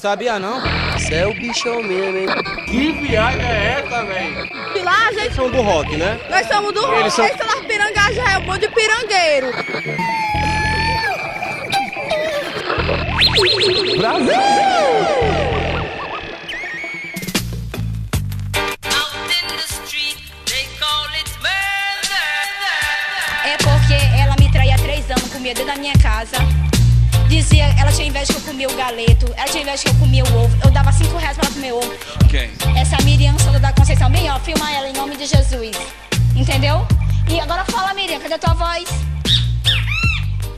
[0.00, 0.60] Sabia não?
[0.92, 2.26] Você é o bichão mesmo, hein?
[2.66, 4.48] Que viagem é essa, velho?
[4.76, 6.18] E lá, gente, São do rock, né?
[6.30, 7.00] nós somos do rock.
[7.00, 7.48] Eles são- Eles são
[8.14, 9.52] já é um monte de pirangueiro.
[23.44, 26.36] É porque ela me traía há três anos, comia dentro da minha casa.
[27.38, 30.24] Dizia, ela tinha inveja que eu comia o galeto, ela tinha inveja que eu comia
[30.24, 30.58] o ovo.
[30.64, 31.94] Eu dava cinco reais pra ela comer ovo.
[32.24, 32.50] Ok.
[32.76, 35.76] Essa Miriam Souza da Conceição, bem ó, filma ela em nome de Jesus.
[36.34, 36.84] Entendeu?
[37.30, 38.88] E agora fala, Miriam, cadê a tua voz?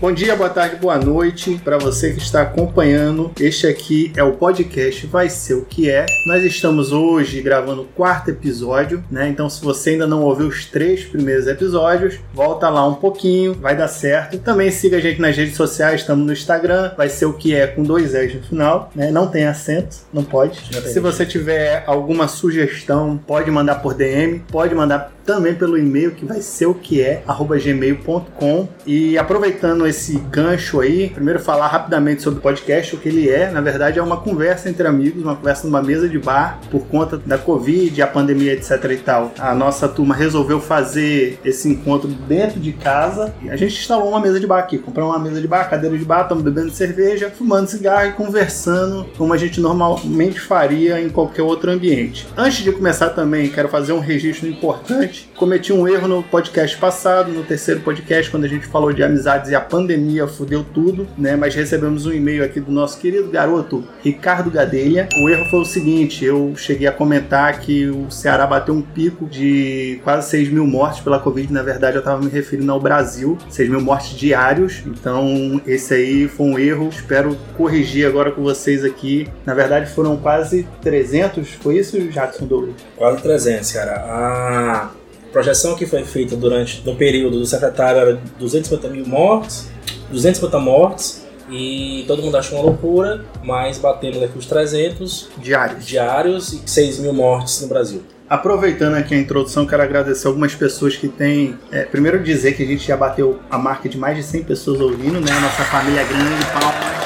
[0.01, 3.33] Bom dia, boa tarde, boa noite para você que está acompanhando.
[3.39, 6.07] Este aqui é o podcast Vai Ser o que é.
[6.27, 9.29] Nós estamos hoje gravando o quarto episódio, né?
[9.29, 13.77] Então, se você ainda não ouviu os três primeiros episódios, volta lá um pouquinho, vai
[13.77, 14.39] dar certo.
[14.39, 17.67] Também siga a gente nas redes sociais, estamos no Instagram, vai ser o que é
[17.67, 19.11] com dois S no final, né?
[19.11, 20.59] Não tem acento, não pode.
[20.91, 26.25] Se você tiver alguma sugestão, pode mandar por DM, pode mandar também pelo e-mail que
[26.25, 27.23] vai ser o que é
[27.62, 33.28] gmail.com e aproveitando esse gancho aí, primeiro falar rapidamente sobre o podcast, o que ele
[33.28, 36.84] é, na verdade é uma conversa entre amigos, uma conversa numa mesa de bar por
[36.86, 39.33] conta da Covid, a pandemia, etc e tal.
[39.39, 44.20] A nossa turma resolveu fazer esse encontro dentro de casa e a gente instalou uma
[44.20, 47.31] mesa de bar aqui, compramos uma mesa de bar, cadeira de bar, estamos bebendo cerveja,
[47.31, 52.27] fumando cigarro e conversando como a gente normalmente faria em qualquer outro ambiente.
[52.36, 55.20] Antes de começar também, quero fazer um registro importante.
[55.37, 59.51] Cometi um erro no podcast passado, no terceiro podcast, quando a gente falou de amizades
[59.51, 61.37] e a pandemia fudeu tudo, né?
[61.37, 65.09] Mas recebemos um e-mail aqui do nosso querido garoto Ricardo Gadelha.
[65.23, 69.27] O erro foi o seguinte: eu cheguei a comentar que o Ceará bateu um pico
[69.27, 71.53] de quase 6 mil mortes pela Covid.
[71.53, 74.83] Na verdade, eu estava me referindo ao Brasil, 6 mil mortes diários.
[74.87, 76.89] Então, esse aí foi um erro.
[76.89, 79.29] Espero corrigir agora com vocês aqui.
[79.47, 81.51] Na verdade, foram quase 300.
[81.55, 82.75] Foi isso, Jackson Douglas?
[82.97, 84.91] Quase 300, cara.
[85.31, 89.70] A projeção que foi feita durante no período do secretário era 250 mil mortes,
[90.11, 95.86] 250 mortes, e todo mundo achou uma loucura, mas batemos aqui os 300 Diários.
[95.86, 98.02] diários e 6 mil mortes no Brasil.
[98.29, 101.57] Aproveitando aqui a introdução, quero agradecer algumas pessoas que têm.
[101.70, 104.80] é, primeiro, dizer que a gente já bateu a marca de mais de 100 pessoas
[104.80, 105.30] ouvindo, né?
[105.41, 107.01] Nossa família grande, palmas.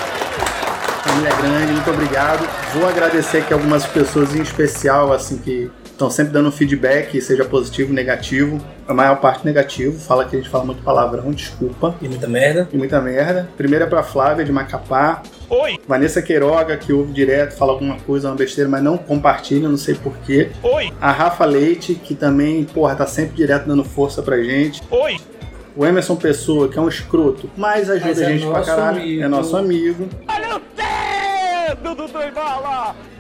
[1.03, 2.49] Família grande, muito obrigado.
[2.73, 7.93] Vou agradecer aqui algumas pessoas em especial, assim, que estão sempre dando feedback, seja positivo,
[7.93, 8.61] negativo.
[8.87, 11.95] A maior parte negativo, fala que a gente fala muito palavrão, desculpa.
[12.03, 12.69] E muita merda.
[12.73, 13.49] E muita merda.
[13.57, 15.23] Primeira é pra Flávia, de Macapá.
[15.49, 15.79] Oi.
[15.89, 19.95] Vanessa Queiroga, que ouve direto, fala alguma coisa, uma besteira, mas não compartilha, não sei
[19.95, 20.51] porquê.
[20.63, 20.93] Oi.
[21.01, 24.83] A Rafa Leite, que também, porra, tá sempre direto dando força pra gente.
[24.91, 25.17] Oi.
[25.77, 29.01] O Emerson Pessoa, que é um escroto, mas ajuda Mas a é gente pra caralho.
[29.01, 29.23] amigo.
[29.23, 30.09] É nosso amigo.
[30.29, 30.61] Olha o
[31.77, 32.15] dedo do.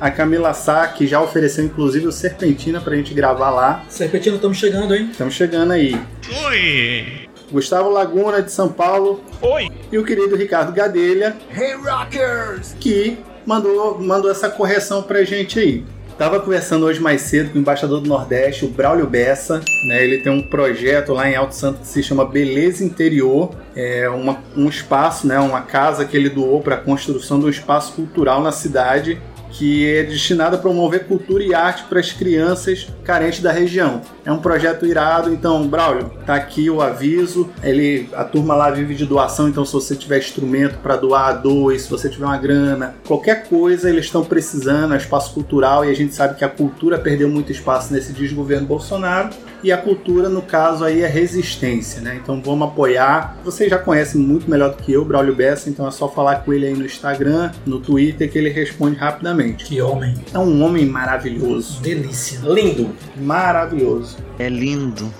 [0.00, 3.84] A Camila Sá, que já ofereceu inclusive o Serpentina pra gente gravar lá.
[3.88, 5.08] Serpentina, estamos chegando, hein?
[5.10, 6.00] Estamos chegando aí.
[6.46, 7.28] Oi.
[7.50, 9.22] Gustavo Laguna, de São Paulo.
[9.40, 9.68] Oi.
[9.92, 12.74] E o querido Ricardo Gadelha, Hey Rockers!
[12.80, 15.84] que mandou, mandou essa correção pra gente aí.
[16.16, 19.60] Tava conversando hoje mais cedo com o embaixador do Nordeste, o Braulio Bessa.
[19.88, 20.04] Né?
[20.04, 23.50] Ele tem um projeto lá em Alto Santo que se chama Beleza Interior.
[23.74, 25.40] É uma- um espaço, né?
[25.40, 29.20] uma casa que ele doou para a construção de um espaço cultural na cidade
[29.54, 34.02] que é destinado a promover cultura e arte para as crianças carentes da região.
[34.24, 37.48] É um projeto irado, então, Braulio, tá aqui o aviso.
[37.62, 41.78] Ele, a turma lá vive de doação, então se você tiver instrumento para doar, doe.
[41.78, 45.94] Se você tiver uma grana, qualquer coisa, eles estão precisando, é espaço cultural e a
[45.94, 49.30] gente sabe que a cultura perdeu muito espaço nesse desgoverno Bolsonaro.
[49.62, 52.20] E a cultura, no caso aí, é resistência, né?
[52.22, 53.38] Então vamos apoiar.
[53.42, 56.52] Vocês já conhecem muito melhor do que eu, Braulio Bessa, então é só falar com
[56.52, 59.43] ele aí no Instagram, no Twitter, que ele responde rapidamente.
[59.52, 60.14] Que homem.
[60.32, 61.80] É um homem maravilhoso.
[61.80, 62.40] Delícia.
[62.42, 62.90] Lindo.
[63.16, 64.16] Maravilhoso.
[64.38, 65.12] É lindo.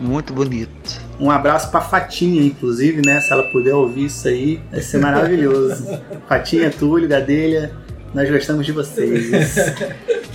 [0.00, 1.00] Muito bonito.
[1.18, 3.20] Um abraço pra Fatinha, inclusive, né?
[3.20, 5.86] Se ela puder ouvir isso aí, vai ser maravilhoso.
[6.28, 7.72] Fatinha, Túlio, Gadelha,
[8.12, 9.30] nós gostamos de vocês.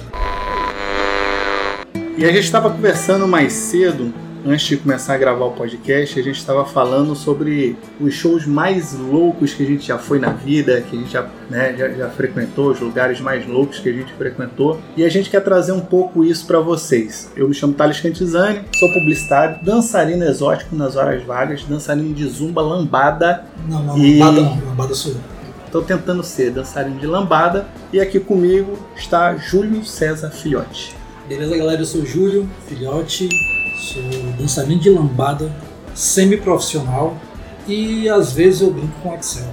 [2.18, 4.14] E a gente estava conversando mais cedo,
[4.46, 8.94] antes de começar a gravar o podcast, a gente estava falando sobre os shows mais
[8.94, 12.10] loucos que a gente já foi na vida, que a gente já, né, já, já
[12.10, 14.80] frequentou, os lugares mais loucos que a gente frequentou.
[14.98, 17.32] E a gente quer trazer um pouco isso para vocês.
[17.36, 22.62] Eu me chamo Thales Cantizani, sou publicitário, dançarino exótico nas horas vagas, dançarino de zumba
[22.62, 23.46] lambada.
[23.68, 24.66] Não, não, E- lambada não.
[24.70, 25.16] Lambada sou.
[25.66, 27.66] Estou tentando ser dançarino de lambada.
[27.94, 30.96] E aqui comigo está Júlio César Filhote.
[31.30, 31.82] Beleza, galera?
[31.82, 33.30] Eu sou o Júlio, filhote,
[33.82, 34.04] sou
[34.38, 35.52] dançarino de lambada,
[35.96, 37.18] semi-profissional
[37.68, 39.48] e às vezes eu brinco com Excel.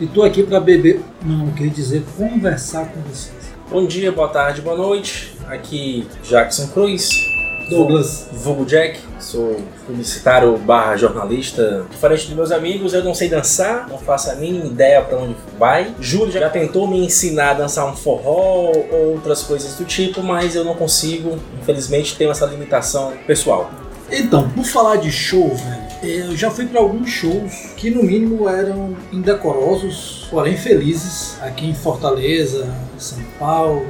[0.00, 1.02] E tô aqui para beber.
[1.24, 3.52] Não, eu queria dizer conversar com vocês.
[3.70, 5.36] Bom dia, boa tarde, boa noite.
[5.48, 7.33] Aqui Jackson Cruz.
[7.68, 8.28] Douglas.
[8.32, 11.86] Vulgo Jack, sou publicitário barra jornalista.
[11.90, 15.36] Diferente dos meus amigos, eu não sei dançar, não faço a mínima ideia para onde
[15.58, 15.94] vai.
[16.00, 20.54] Júlio já tentou me ensinar a dançar um forró ou outras coisas do tipo, mas
[20.54, 21.38] eu não consigo.
[21.60, 23.70] Infelizmente, tenho essa limitação pessoal.
[24.10, 28.48] Então, por falar de show, velho, eu já fui para alguns shows que no mínimo
[28.48, 32.68] eram indecorosos, porém felizes, aqui em Fortaleza,
[32.98, 33.86] São Paulo,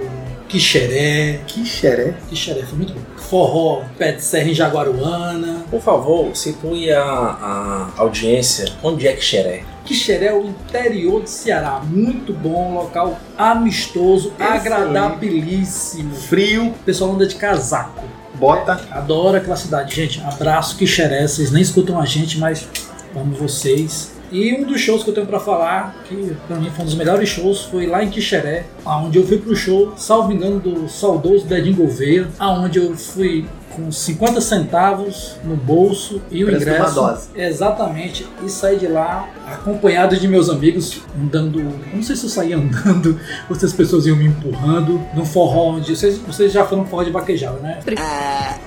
[0.55, 1.41] Quixeré.
[1.49, 2.15] Quixeré?
[2.29, 3.01] Quixeré foi muito bom.
[3.17, 5.65] Forró, Pé de Serra em Jaguaruana.
[5.69, 9.65] Por favor, situe a, a audiência onde é que xeré.
[9.85, 11.81] Quixeré é o interior do Ceará.
[11.85, 16.15] Muito bom, local amistoso, agradabilíssimo.
[16.15, 16.69] Frio.
[16.69, 18.05] O pessoal anda de casaco.
[18.37, 18.81] Bota.
[18.93, 19.93] Adoro aquela cidade.
[19.93, 21.27] Gente, abraço Quixeré.
[21.27, 22.69] Vocês nem escutam a gente, mas
[23.17, 24.14] amo vocês.
[24.35, 26.97] E um dos shows que eu tenho pra falar, que pra mim foi um dos
[26.97, 31.47] melhores shows, foi lá em Quixeré, onde eu fui pro show, salvo engano, do saudoso
[31.47, 36.77] Dedinho Gouveia, aonde eu fui com 50 centavos no bolso e o Preço de uma
[36.79, 36.95] ingresso.
[36.95, 37.29] dose.
[37.35, 38.27] Exatamente.
[38.45, 41.61] E saí de lá acompanhado de meus amigos andando.
[41.61, 43.19] eu Não sei se eu saí andando
[43.49, 45.95] ou se as pessoas iam me empurrando num forró onde.
[45.97, 47.79] Vocês, vocês já foram forró de vaquejada, né?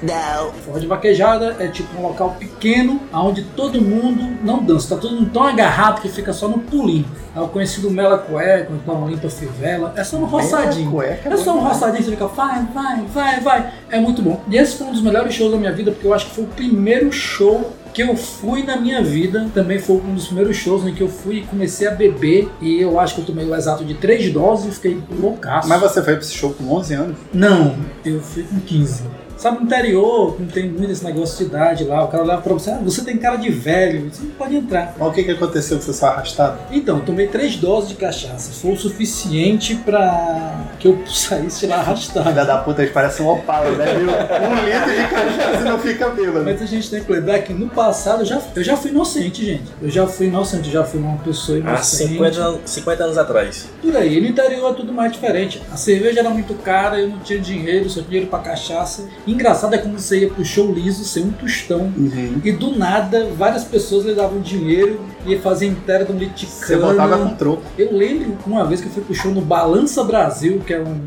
[0.02, 0.52] não.
[0.66, 5.16] Forró de vaquejada é tipo um local pequeno onde todo mundo não dança, tá todo
[5.16, 7.06] mundo tão agarrado que fica só no pulinho.
[7.36, 10.90] É o conhecido Mela Cueca, então Limpa Fivela, é só um roçadinho.
[10.92, 13.74] Cueca, É só um roçadinho, você fica vai, vai, vai, vai.
[13.90, 14.42] É muito bom.
[14.50, 16.44] E esse foi um dos melhores shows da minha vida, porque eu acho que foi
[16.44, 19.50] o primeiro show que eu fui na minha vida.
[19.54, 22.50] Também foi um dos primeiros shows em que eu fui e comecei a beber.
[22.62, 25.68] E eu acho que eu tomei o exato de três doses e fiquei loucaço.
[25.68, 27.18] Mas você foi pra esse show com 11 anos?
[27.34, 29.04] Não, eu fui com 15.
[29.38, 32.04] Sabe, no interior, não tem muito esse negócio de idade lá.
[32.04, 34.96] O cara leva pra você, ah, você tem cara de velho, você não pode entrar.
[34.98, 36.58] Mas o que, que aconteceu que você saiu arrastado?
[36.72, 38.52] Então, eu tomei três doses de cachaça.
[38.52, 42.30] Foi o suficiente pra que eu saísse lá arrastado.
[42.30, 43.86] Filha da puta, eles parecem um opala, né?
[43.96, 44.08] Viu?
[44.48, 46.44] Um litro de cachaça e não fica bêbado.
[46.46, 49.46] Mas a gente tem que lembrar que no passado eu já, eu já fui inocente,
[49.46, 49.64] gente.
[49.82, 52.10] Eu já fui inocente, eu já fui uma pessoa Há inocente.
[52.14, 53.68] 50, an- 50 anos atrás.
[53.82, 55.62] Por aí, no interior é tudo mais diferente.
[55.72, 59.08] A cerveja era muito cara, eu não tinha dinheiro, só tinha dinheiro pra cachaça.
[59.28, 61.92] Engraçado é quando você ia pro show liso ser um tostão.
[61.98, 62.42] Uhum.
[62.44, 67.18] E do nada, várias pessoas lhe davam dinheiro e faziam inteira do de Você voltava
[67.18, 67.64] com troco.
[67.78, 71.02] Eu lembro uma vez que eu fui pro show no Balança Brasil, que é um-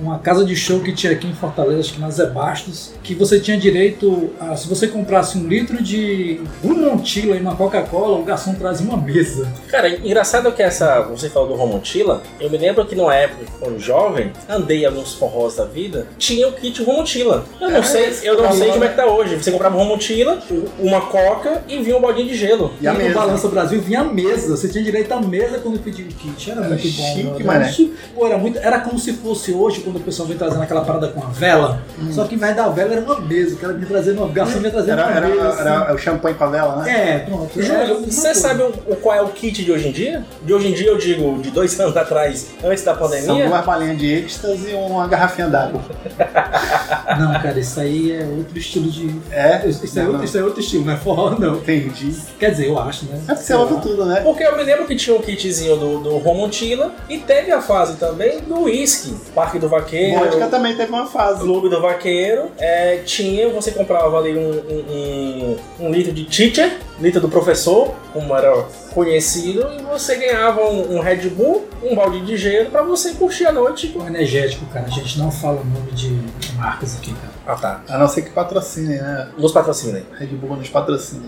[0.00, 3.14] uma casa de show que tinha aqui em Fortaleza, acho que na Zé Bastos, que
[3.14, 8.22] você tinha direito a, se você comprasse um litro de Rumontila e uma Coca-Cola, o
[8.24, 9.50] garçom trazia uma mesa.
[9.68, 11.02] Cara, engraçado que essa.
[11.02, 12.22] Você falou do Romontila.
[12.40, 16.52] Eu me lembro que na época, quando jovem, andei alguns forrós da vida, tinha o
[16.52, 17.44] kit Romontila.
[17.60, 19.36] Eu não É, sei, eu não sei como é que tá hoje.
[19.36, 20.38] Você comprava Romontila,
[20.78, 22.72] uma coca e vinha um baldinho de gelo.
[22.80, 23.14] E a no mesa?
[23.14, 26.50] Balança Brasil vinha a mesa, você tinha direito à mesa quando pedia o kit.
[26.50, 27.64] Era, Era muito bom, chique, mané.
[27.64, 30.62] Era chi- Pô, era, muito, era como se fosse hoje, quando o pessoal vem trazendo
[30.62, 31.80] aquela parada com a vela.
[32.10, 34.58] Só que em vez da vela era uma mesa, o cara vinha trazendo uma garçom
[34.58, 35.48] vinha trazendo Era, uma era, mesa.
[35.48, 35.60] assim.
[35.60, 36.90] era o champanhe com a vela, né?
[37.14, 37.62] É, pronto.
[37.62, 38.34] Júlio, você coisa.
[38.40, 40.24] sabe o, qual é o kit de hoje em dia?
[40.42, 43.48] De hoje em dia eu digo de dois anos atrás, antes da São pandemia.
[43.48, 45.80] duas balinhas de êxtase e uma garrafinha d'água.
[47.18, 49.14] Não, cara, isso aí é outro estilo de.
[49.30, 49.66] É?
[49.66, 51.56] Isso é, Não, outro, isso é outro estilo, não é forró, não.
[51.56, 52.14] Entendi.
[52.38, 53.18] Quer dizer, eu acho, né?
[53.28, 54.20] É porque você ouve tudo, né?
[54.20, 57.96] Porque eu me lembro que tinha um kitzinho do, do Romontila e teve a fase
[57.96, 60.18] também do whisky, Parque do Vaqueiro.
[60.18, 61.40] Vodka também teve uma fase.
[61.40, 66.78] Clube do Vaqueiro, é, tinha, você comprava ali um, um, um- um litro de teacher,
[67.00, 68.64] litro do professor, como era
[68.94, 73.46] conhecido, e você ganhava um, um Red Bull, um balde de gelo pra você curtir
[73.46, 73.92] a noite.
[73.96, 76.18] O energético, cara, a gente não fala o nome de
[76.56, 77.32] marcas aqui, cara.
[77.46, 79.28] Ah tá, A não ser que patrocine, né?
[79.38, 80.04] nos patrocinem.
[80.18, 81.24] Red Bull nos patrocina.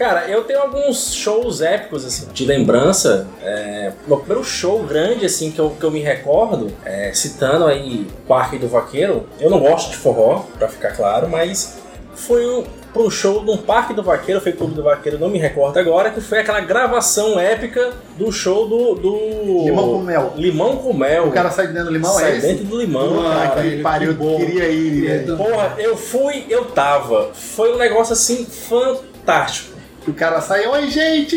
[0.00, 3.26] Cara, eu tenho alguns shows épicos, assim, de lembrança.
[3.42, 8.06] É, meu primeiro show grande, assim, que eu, que eu me recordo, é, citando aí
[8.26, 11.76] Parque do Vaqueiro, eu não gosto de forró, pra ficar claro, mas
[12.14, 12.64] foi um,
[12.96, 16.08] um show de um Parque do Vaqueiro, foi Clube do Vaqueiro, não me recordo agora,
[16.10, 18.94] que foi aquela gravação épica do show do...
[18.94, 20.32] do Limão com mel.
[20.34, 21.26] Limão com mel.
[21.26, 23.68] O cara sai de dentro do limão, sai é dentro do limão, Ah, cara.
[23.68, 25.36] que pariu, que queria ir, velho.
[25.36, 27.32] Porra, eu fui, eu tava.
[27.34, 29.78] Foi um negócio assim fantástico.
[30.02, 31.36] Que o cara sai, oi gente!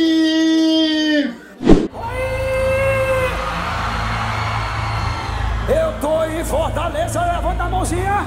[5.67, 8.25] Eu tô em Fortaleza, levanta a mãozinha.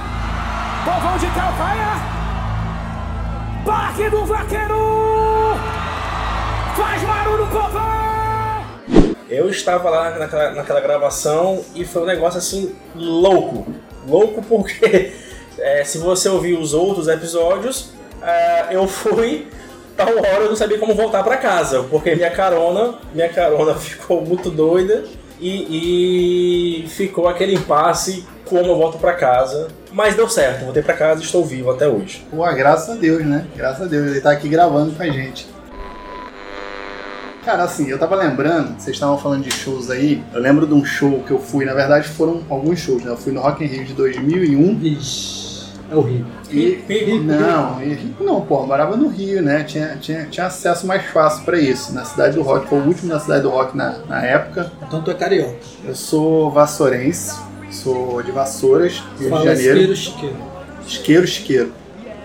[0.85, 2.17] Povão de Calcaia.
[3.65, 5.57] Parque do Vaqueiro.
[6.77, 9.17] Faz barulho, povão.
[9.31, 13.67] Eu estava lá naquela, naquela gravação e foi um negócio assim louco.
[14.07, 15.15] Louco porque
[15.59, 17.91] é, se você ouvir os outros episódios,
[18.23, 19.49] é, eu fui
[19.97, 24.21] tal hora eu não sabia como voltar pra casa, porque minha carona, minha carona ficou
[24.23, 25.05] muito doida
[25.41, 29.69] e, e ficou aquele impasse como eu volto pra casa.
[29.93, 32.25] Mas deu certo, voltei pra casa e estou vivo até hoje.
[32.31, 33.47] Pô, graças a Deus, né?
[33.57, 35.49] Graças a Deus, ele tá aqui gravando com a gente.
[37.47, 40.85] Cara, assim, eu tava lembrando, vocês estavam falando de shows aí, eu lembro de um
[40.85, 43.13] show que eu fui, na verdade foram alguns shows, né?
[43.13, 45.46] Eu fui no Rock in Rio de 2001 Vixe,
[45.91, 46.27] é horrível.
[46.51, 46.83] e...
[46.87, 49.65] Rico, Não, e rico não, pô, morava no Rio, né?
[49.65, 53.13] Tinha, tinha, tinha acesso mais fácil pra isso, na Cidade do Rock, foi o último
[53.13, 54.71] na Cidade do Rock na, na época.
[54.87, 55.57] Então tu é carioca.
[55.85, 57.39] Eu sou vassourense,
[57.71, 59.93] sou de Vassouras, Rio de Fala Janeiro.
[59.93, 60.37] isqueiro, chiqueiro.
[60.87, 61.73] Isqueiro, isqueiro.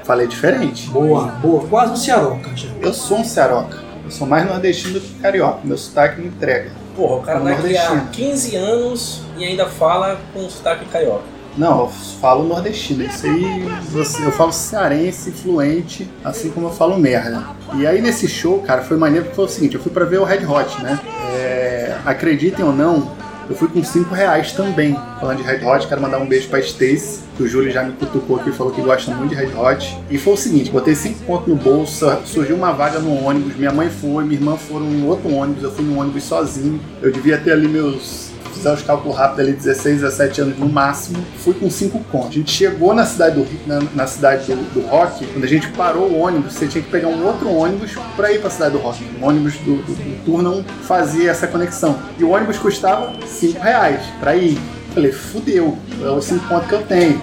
[0.04, 0.90] Falei diferente.
[0.90, 1.68] Boa, boa.
[1.68, 2.70] Quase um cearoca, já.
[2.82, 3.78] Eu sou um cearoca.
[4.04, 5.60] Eu sou mais nordestino do que carioca.
[5.64, 6.72] Meu sotaque me entrega.
[6.96, 8.08] Porra, o cara há nordestino.
[8.12, 11.24] 15 anos e ainda fala com sotaque carioca.
[11.58, 11.88] Não, eu
[12.20, 13.04] falo nordestino.
[13.04, 13.68] Isso aí,
[14.24, 17.44] eu falo cearense, fluente, assim como eu falo merda.
[17.76, 20.20] E aí nesse show, cara, foi maneiro porque foi o seguinte: eu fui pra ver
[20.20, 21.00] o Red Hot, né?
[21.34, 23.12] É, acreditem ou não,
[23.50, 24.98] eu fui com 5 reais também.
[25.20, 27.92] Falando de Red Hot, quero mandar um beijo pra Stacy, que o Júlio já me
[27.94, 29.98] cutucou aqui e falou que gosta muito de Red Hot.
[30.10, 33.74] E foi o seguinte: botei 5 pontos no bolso, surgiu uma vaga no ônibus, minha
[33.74, 36.80] mãe foi, minha irmã foram em outro ônibus, eu fui no ônibus sozinho.
[37.02, 38.31] Eu devia ter ali meus
[38.62, 42.30] fizer os cálculos rápidos ali, 16, 17 anos no máximo, fui com 5 contos.
[42.30, 45.68] A gente chegou na cidade do, na, na cidade do, do rock, quando a gente
[45.70, 48.74] parou o ônibus, você tinha que pegar um outro ônibus para ir para a cidade
[48.74, 49.04] do rock.
[49.20, 51.98] O ônibus do, do, do não fazia essa conexão.
[52.18, 54.60] E o ônibus custava 5 reais para ir.
[54.94, 57.22] Falei, fudeu, é os 5 contos que eu tenho.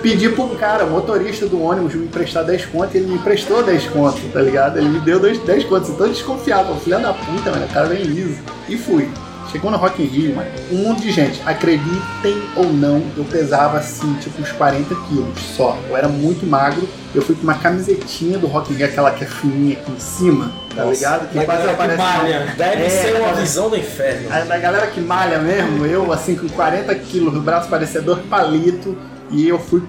[0.00, 4.22] Pedi pro cara, motorista do ônibus, me emprestar 10 contos, ele me emprestou 10 contos,
[4.32, 4.78] tá ligado?
[4.78, 8.04] Ele me deu 10 10 contos, então desconfiava, filha da puta, mano, o cara vem
[8.04, 8.38] liso.
[8.68, 9.08] E fui.
[9.52, 11.40] Chegou no Rock in Rio, mano, um monte de gente.
[11.44, 15.78] Acreditem ou não, eu pesava assim, tipo uns 40 quilos só.
[15.88, 16.88] Eu era muito magro.
[17.14, 20.00] Eu fui com uma camisetinha do Rock in Rio, aquela que é fininha aqui em
[20.00, 21.28] cima, tá Nossa, ligado?
[21.28, 21.98] Que quase galera que aparece.
[22.02, 22.54] malha.
[22.56, 24.32] Deve É, ser uma visão do inferno.
[24.32, 28.20] A da galera que malha mesmo, eu assim com 40 quilos, o braço parecia dois
[28.24, 28.94] palitos,
[29.30, 29.82] e eu fui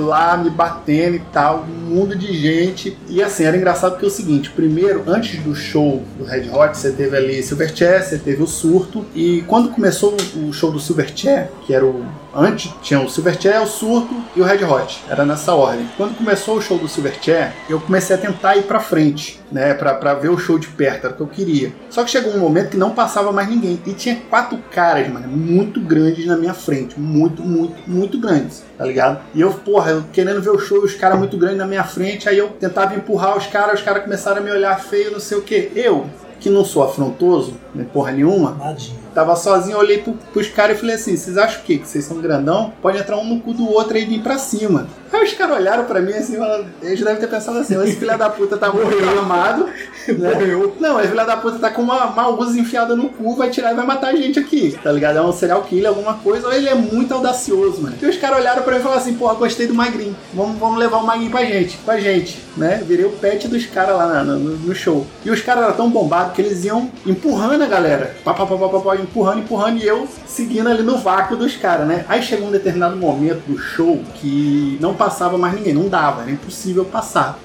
[0.00, 2.96] lá me batendo e tal, um mundo de gente.
[3.08, 6.76] E assim, era engraçado porque é o seguinte: primeiro, antes do show do Red Hot,
[6.76, 11.48] você teve ali Silverchair, você teve o surto, e quando começou o show do Silverchair,
[11.66, 12.04] que era o.
[12.38, 15.02] Antes tinha o Silverchair, o Surto e o Red Hot.
[15.08, 15.88] Era nessa ordem.
[15.96, 19.72] Quando começou o show do Silverchair, eu comecei a tentar ir pra frente, né?
[19.72, 21.72] Pra, ver o show de perto, era o que eu queria.
[21.88, 23.80] Só que chegou um momento que não passava mais ninguém.
[23.86, 27.00] E tinha quatro caras, mano, muito grandes na minha frente.
[27.00, 29.20] Muito, muito, muito grandes, tá ligado?
[29.34, 32.28] E eu, porra, eu querendo ver o show, os caras muito grandes na minha frente.
[32.28, 35.38] Aí eu tentava empurrar os caras, os caras começaram a me olhar feio, não sei
[35.38, 35.72] o que.
[35.74, 36.04] Eu,
[36.38, 39.05] que não sou afrontoso, nem porra nenhuma, Nadinha.
[39.16, 41.78] Tava sozinho, olhei pro, pros caras e falei assim: vocês acham o quê?
[41.78, 42.70] Que vocês são grandão?
[42.82, 44.86] Pode entrar um no cu do outro e vir pra cima.
[45.10, 48.18] Aí os caras olharam pra mim assim, falaram, eles devem ter pensado assim: esse filho
[48.18, 49.66] da puta tá muito armado.
[50.06, 50.30] Né?
[50.78, 53.72] Não, esse filho da puta tá com uma, uma usa enfiada no cu, vai tirar
[53.72, 55.18] e vai matar a gente aqui, tá ligado?
[55.18, 57.96] É um serial killer, alguma coisa, ou ele é muito audacioso, mano.
[58.00, 60.78] E os caras olharam pra mim e falaram assim: porra, gostei do magrinho, vamos, vamos
[60.78, 62.80] levar o magrinho pra gente, pra gente, né?
[62.86, 65.04] Virei o pet dos caras lá na- no, no show.
[65.24, 68.56] E os caras eram tão bombados que eles iam empurrando a galera, pá, pá, pá,
[68.56, 72.04] pá, pá, pá, empurrando, empurrando, e eu seguindo ali no vácuo dos caras, né?
[72.08, 76.30] Aí chegou um determinado momento do show que não passava mais ninguém, não dava, era
[76.30, 77.38] impossível passar.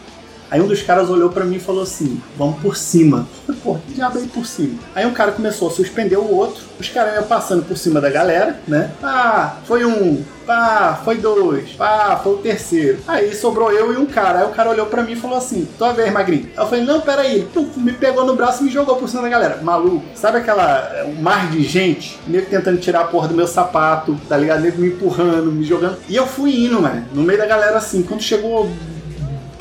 [0.52, 3.26] Aí um dos caras olhou pra mim e falou assim: Vamos por cima.
[3.48, 4.78] Eu falei, Pô, que diabo é por cima?
[4.94, 8.10] Aí um cara começou a suspender o outro, os caras iam passando por cima da
[8.10, 8.92] galera, né?
[9.02, 13.00] Ah, foi um, pá, foi dois, pá, foi o terceiro.
[13.08, 14.40] Aí sobrou eu e um cara.
[14.40, 16.50] Aí o cara olhou pra mim e falou assim: Tua vez, magrinho.
[16.58, 17.48] Aí eu falei: Não, peraí.
[17.54, 19.60] Puf, me pegou no braço e me jogou por cima da galera.
[19.62, 21.06] Maluco, sabe aquela.
[21.08, 22.20] um mar de gente?
[22.28, 24.62] Nego tentando tirar a porra do meu sapato, tá ligado?
[24.62, 25.98] Me empurrando, me jogando.
[26.10, 28.04] E eu fui indo, mano, no meio da galera assim.
[28.04, 28.70] Quando chegou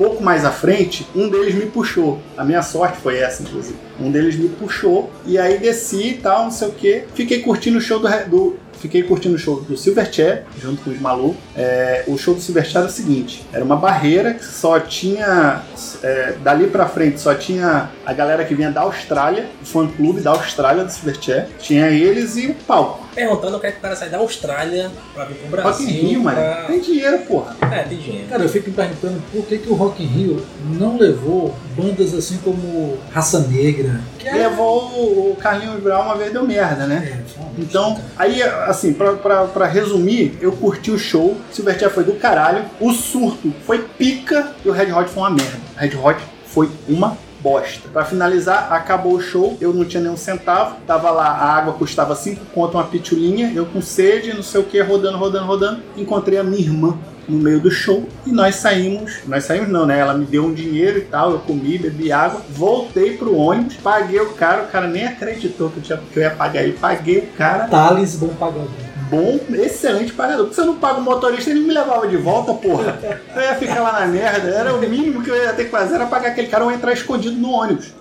[0.01, 2.19] pouco mais à frente, um deles me puxou.
[2.35, 3.77] A minha sorte foi essa, inclusive.
[4.01, 7.05] Um deles me puxou e aí desci e tal, não sei o que.
[7.15, 11.01] Fiquei curtindo o show do, do- Fiquei curtindo o show do Silverchair, junto com os
[11.01, 11.37] malucos.
[11.57, 15.63] É, o show do Silverchair era o seguinte: era uma barreira que só tinha.
[16.03, 20.21] é, dali pra frente só tinha a galera que vinha da Austrália, o fã clube
[20.21, 21.47] da Austrália do Silverchair.
[21.59, 23.09] Tinha eles e o palco.
[23.15, 25.89] Perguntando o que é que o cara sai da Austrália pra vir pro Rock Brasil.
[25.89, 26.37] in Rio, mano.
[26.37, 27.57] pra- Tem dinheiro, porra.
[27.73, 28.29] É, tem dinheiro.
[28.29, 30.47] Cara, eu fico me perguntando por que, que o Rock in Rio
[30.79, 34.01] não levou bandas assim como Raça Negra.
[34.23, 37.23] Levou o Carlinhos Brown uma vez deu merda, né?
[37.27, 37.41] É.
[37.59, 42.65] Então, aí, assim, pra, pra, pra resumir, eu curti o show, Silverchair foi do caralho,
[42.81, 45.59] o surto foi pica e o Red Hot foi uma merda.
[45.77, 47.89] Red Hot foi uma bosta.
[47.93, 52.15] Pra finalizar, acabou o show, eu não tinha nenhum centavo, tava lá, a água custava
[52.15, 56.39] 5 conto uma pitulinha, eu com sede, não sei o que, rodando, rodando, rodando, encontrei
[56.39, 56.97] a minha irmã
[57.29, 59.21] no meio do show e nós saímos.
[59.27, 59.99] Nós saímos não, né?
[59.99, 64.21] Ela me deu um dinheiro e tal, eu comi, bebi água, voltei pro ônibus, paguei
[64.21, 66.73] o cara, o cara nem acreditou que eu, tinha, que eu ia pagar ele.
[66.73, 68.69] Paguei o cara, Thales, bom pagador.
[69.11, 70.45] bom, excelente pagador.
[70.47, 72.99] Porque se eu não pago o motorista, ele me levava de volta, porra.
[73.35, 74.49] Eu ia ficar lá na merda.
[74.49, 76.93] Era o mínimo que eu ia ter que fazer, era pagar aquele cara ou entrar
[76.93, 77.93] escondido no ônibus.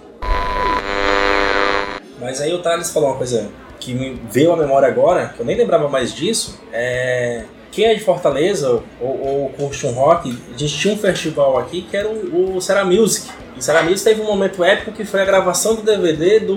[2.20, 3.50] Mas aí o Thales falou uma coisa
[3.80, 6.60] que me veio à memória agora, que eu nem lembrava mais disso.
[6.72, 7.46] É.
[7.72, 11.82] Quem é de Fortaleza ou, ou curte um rock, a gente tinha um festival aqui
[11.84, 13.30] que era o, o Music.
[13.60, 16.56] E Será Music teve um momento épico que foi a gravação do DVD do,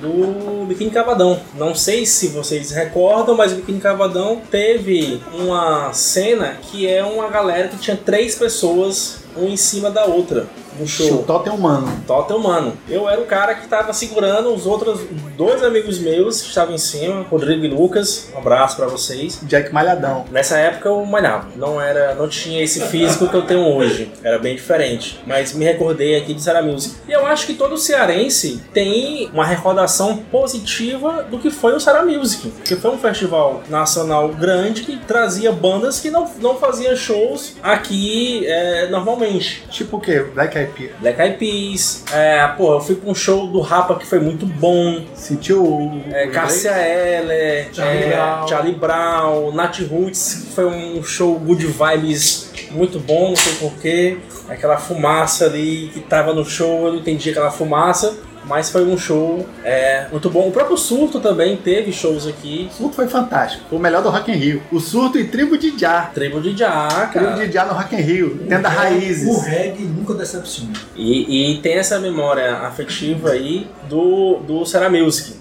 [0.00, 1.40] do Biquíni Cavadão.
[1.54, 7.28] Não sei se vocês recordam, mas o Biquíni Cavadão teve uma cena que é uma
[7.28, 10.46] galera que tinha três pessoas, uma em cima da outra,
[10.78, 11.08] no show.
[11.08, 12.02] Show totem humano.
[12.06, 12.76] Total humano.
[12.88, 15.00] Eu era o cara que tava segurando os outros
[15.36, 18.30] dois amigos meus que estavam em cima, Rodrigo e Lucas.
[18.34, 19.40] Um abraço pra vocês.
[19.42, 20.24] Jack Malhadão.
[20.30, 24.38] Nessa época eu malhava, não era, não tinha esse físico que eu tenho hoje, era
[24.38, 25.20] bem diferente.
[25.26, 26.96] Mas me recordei aqui de Será Music.
[27.08, 32.04] E eu acho que todo cearense tem uma recordação positiva do que foi o Será
[32.04, 37.56] Music, que foi um festival nacional grande que trazia bandas que não, não faziam shows
[37.62, 39.64] aqui é, normalmente.
[39.70, 40.24] Tipo o quê?
[40.34, 40.94] Black Eyed.
[41.00, 44.46] Black Eyed Peas, é, pô, eu fui pra um show do Rapa que foi muito
[44.46, 45.04] bom.
[45.14, 46.02] Sentiu o.
[46.12, 48.48] É, Cássia Eller, Charlie é, Brown.
[48.48, 54.18] Charlie Brown, Nat Roots, que foi um show good vibes muito bom, não sei porquê.
[54.48, 58.96] Aquela fumaça ali que tava no show, eu não entendi aquela fumaça, mas foi um
[58.96, 60.48] show é, muito bom.
[60.48, 62.68] O próprio Surto também teve shows aqui.
[62.70, 63.64] O surto foi fantástico.
[63.68, 64.62] Foi o melhor do Rock in Rio.
[64.70, 66.02] O surto e tribo de Já.
[66.02, 67.46] Tribo de Já, Tribo cara.
[67.46, 68.38] de Já no Rock in Rio.
[68.48, 69.28] Tenda Raízes.
[69.28, 70.72] O reggae nunca decepciona.
[70.94, 75.34] E, e tem essa memória afetiva aí do, do Será Music.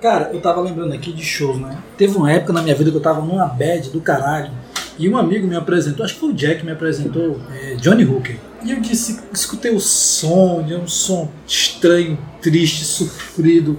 [0.00, 1.78] Cara, eu tava lembrando aqui de shows, né?
[1.96, 4.52] Teve uma época na minha vida que eu tava numa bad do caralho.
[4.98, 8.04] E um amigo me apresentou, acho que foi o Jack que me apresentou, é, Johnny
[8.04, 8.38] Hooker.
[8.64, 13.78] E eu disse, escutei o som, é um som estranho, triste, sofrido.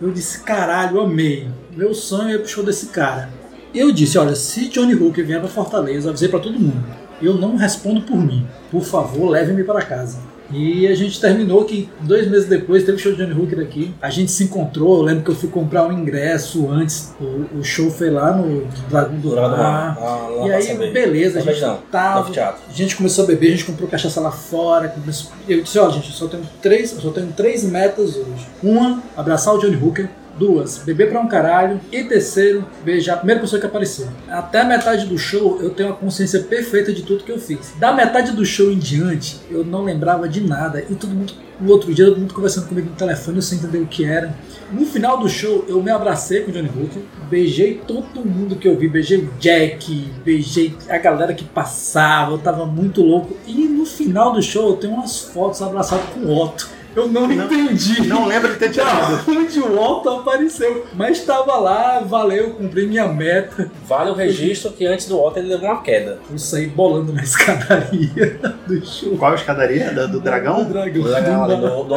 [0.00, 1.48] Eu disse, caralho, amei.
[1.74, 3.30] Meu sonho é pro show desse cara.
[3.74, 6.84] Eu disse, olha, se Johnny Hooker vier pra Fortaleza, avisei pra todo mundo.
[7.20, 8.46] Eu não respondo por mim.
[8.70, 10.18] Por favor, leve-me para casa.
[10.50, 13.92] E a gente terminou que dois meses depois teve o show de Johnny Hooker aqui.
[14.00, 17.12] A gente se encontrou, eu lembro que eu fui comprar um ingresso antes.
[17.20, 19.98] O, o show foi lá no Dragão do Mar.
[20.00, 20.92] Lá E aí, Saber.
[20.92, 22.30] beleza, a gente não, tava.
[22.68, 24.88] A gente começou a beber, a gente comprou cachaça lá fora.
[24.88, 28.46] começou- Eu disse, ó, gente, eu só tenho três, eu só tenho três metas hoje.
[28.62, 30.08] Uma, abraçar o Johnny Hooker.
[30.38, 31.80] Duas, beber pra um caralho.
[31.90, 34.08] E terceiro, beijar a primeira pessoa que apareceu.
[34.28, 37.72] Até a metade do show, eu tenho a consciência perfeita de tudo que eu fiz.
[37.78, 40.84] Da metade do show em diante, eu não lembrava de nada.
[40.90, 43.78] E todo mundo, no outro dia, todo mundo conversando comigo no telefone, eu sem entender
[43.78, 44.34] o que era.
[44.70, 48.66] No final do show, eu me abracei com o Johnny Hooker, beijei todo mundo que
[48.66, 53.36] eu vi, beijei o Jack, beijei a galera que passava, eu tava muito louco.
[53.46, 56.75] E no final do show, eu tenho umas fotos abraçado com o Otto.
[56.96, 58.06] Eu não, Não- entendi.
[58.08, 59.22] Não lembro de ter tirado.
[59.26, 60.86] Da onde o Otto apareceu.
[60.94, 63.70] Mas estava lá, valeu, cumpri minha meta.
[63.86, 66.18] Vale o registro que antes do Otto ele levou uma queda.
[66.30, 69.16] Eu saí bolando na escadaria do show.
[69.18, 69.92] Qual a escadaria?
[69.92, 70.64] Da- do dragão?
[70.64, 71.02] Do dragão.
[71.04, 71.94] Legal, ali Do- do, do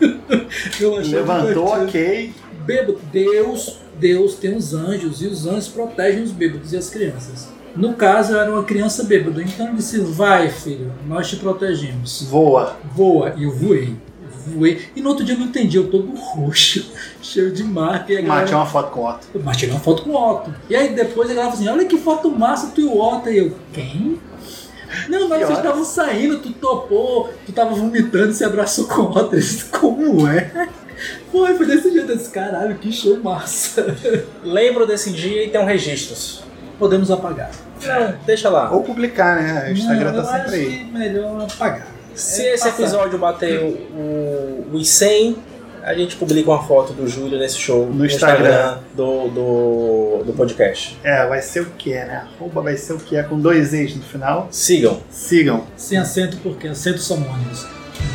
[0.98, 1.84] achei Levantou, divertido.
[1.88, 2.32] ok.
[2.64, 7.48] Bêbado, Deus, Deus tem os anjos e os anjos protegem os bêbados e as crianças.
[7.76, 12.22] No caso, eu era uma criança bêbada, então ele disse: Vai, filho, nós te protegemos.
[12.28, 12.76] Voa.
[12.94, 13.32] Voa.
[13.36, 13.94] E eu voei.
[14.46, 14.86] Voei.
[14.96, 16.90] E no outro dia eu não entendi, eu todo roxo,
[17.22, 18.12] cheio de marca.
[18.12, 19.26] E a galera- Matei uma foto com o Otto.
[19.34, 20.54] Eu tirei uma foto com o Otto.
[20.68, 23.28] E aí depois a galera falou assim: Olha que foto massa, tu e o Otto.
[23.30, 24.18] E eu: Quem?
[25.08, 29.10] Não, mas vocês estavam saindo, tu topou, tu tava vomitando e se abraçou com o
[29.10, 29.34] Otto.
[29.36, 30.68] Eu disse, Como é?
[31.30, 32.10] Foi, foi desse jeito.
[32.10, 33.96] Eu disse, caralho, que show massa.
[34.42, 36.42] Lembro desse dia e tem um registros.
[36.80, 37.50] Podemos apagar.
[37.86, 38.72] Não, deixa lá.
[38.72, 39.68] Ou publicar, né?
[39.68, 40.78] O Instagram Não, tá sempre acho aí.
[40.78, 41.86] que melhor apagar.
[42.14, 42.82] Se É esse passar.
[42.82, 45.36] episódio bater o, o, os 100,
[45.82, 48.78] a gente publica uma foto do Júlio nesse show No Instagram.
[48.94, 50.98] do, do, do podcast.
[51.04, 52.26] É, vai ser o que é, né?
[52.38, 54.48] Arroba vai ser o que é com dois ex no final.
[54.50, 54.98] Sigam.
[55.10, 55.64] Sigam.
[55.76, 57.66] Sem acento, porque acentos são ônibus.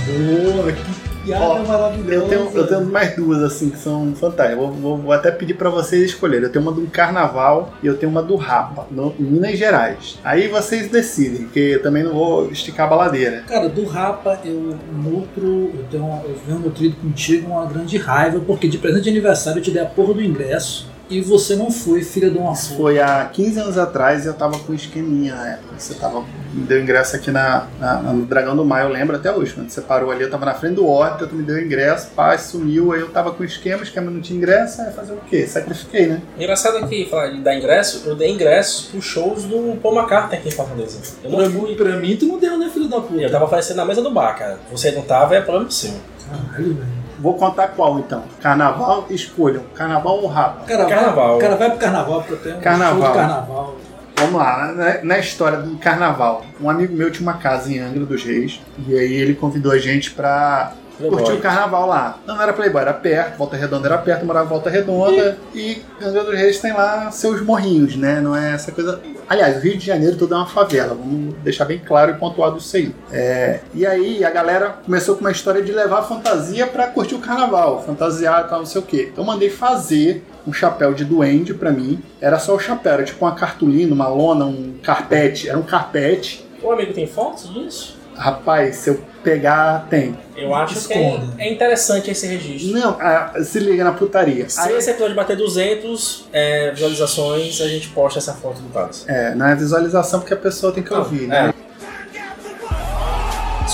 [0.08, 0.82] Boa, que
[1.26, 2.14] piada Ó, maravilhosa.
[2.14, 4.58] Eu tenho, eu tenho mais duas, assim, que são fantásticas.
[4.60, 6.46] Vou, vou- vou até pedir pra vocês escolherem.
[6.46, 10.18] Eu tenho uma do Carnaval e eu tenho uma do Rapa, no, em Minas Gerais.
[10.24, 13.44] Aí vocês decidem, porque eu também não vou esticar a baladeira.
[13.48, 18.68] Cara, do Rapa eu nutro, eu, tenho, eu venho nutrido contigo uma grande raiva, porque
[18.68, 22.02] de presente de aniversário eu te dei a porra do ingresso e você não foi
[22.04, 22.82] filha de uma Isso puta.
[22.82, 25.76] foi há 15 anos atrás e eu tava com esqueminha na época.
[25.78, 26.22] Você tava,
[26.54, 29.54] me deu ingresso aqui na, na- no Dragão do Mar, eu lembro até hoje.
[29.54, 32.36] Quando você parou ali, eu tava na frente do Horta, tu me deu ingresso, pá,
[32.38, 35.46] sumiu, aí eu tava com esquema, esquema não tinha ingresso, aí fazer o quê?
[35.46, 36.22] Sacrifiquei, né?
[36.38, 40.40] Engraçado é que falar de dar ingresso, eu dei ingressos pros shows do Paul McCartney
[40.40, 40.98] aqui em Fortaleza.
[41.24, 41.76] Eu não Pra, fui.
[41.76, 43.22] pra mim, tu não deu, né, filho da puta?
[43.22, 44.58] Eu tava aparecendo na mesa do bar, cara.
[44.72, 45.92] Você não tava, é problema seu.
[46.30, 47.05] Caralho, velho.
[47.20, 48.24] Vou contar qual então.
[48.42, 49.64] Carnaval, escolham.
[49.74, 50.30] Carnaval ou?
[50.30, 51.28] Cara, Carnaval.
[51.28, 53.02] Vai, o cara vai pro carnaval, porque eu tenho um Carnaval.
[53.02, 53.76] show de carnaval.
[54.18, 56.46] Vamos lá, na, na história do carnaval.
[56.62, 59.78] Um amigo meu tinha uma casa em Angra dos Reis, e aí ele convidou a
[59.78, 61.20] gente pra Playboy.
[61.20, 62.20] curtir o carnaval lá.
[62.26, 65.82] Não, não era Playboy, era perto, Volta Redonda era perto, morava em Volta Redonda, e
[66.02, 68.20] Angra dos Reis tem lá seus morrinhos, né?
[68.22, 69.00] Não é essa coisa.
[69.28, 72.58] Aliás, o Rio de Janeiro todo é uma favela, vamos deixar bem claro e pontuado
[72.58, 72.94] isso aí.
[73.12, 77.20] É, e aí a galera começou com uma história de levar fantasia pra curtir o
[77.20, 79.10] carnaval, fantasiar e tal, não sei o quê.
[79.12, 82.02] Então eu mandei fazer um chapéu de duende pra mim.
[82.22, 85.50] Era só o chapéu, era tipo uma cartolina, uma lona, um carpete.
[85.50, 86.46] Era um carpete.
[86.62, 87.98] O amigo tem fotos disso?
[88.16, 90.18] Rapaz, se eu pegar, tem.
[90.38, 91.34] Eu acho que é, Esconde.
[91.42, 92.80] é interessante esse registro.
[92.80, 92.98] Não,
[93.44, 94.48] se liga na putaria.
[94.50, 99.04] Se Aí- esse episódio bater 200 é, visualizações, a gente posta essa foto do Thales.
[99.08, 101.54] É, não é visualização porque a pessoa tem que ouvir, né?
[101.62, 101.66] É.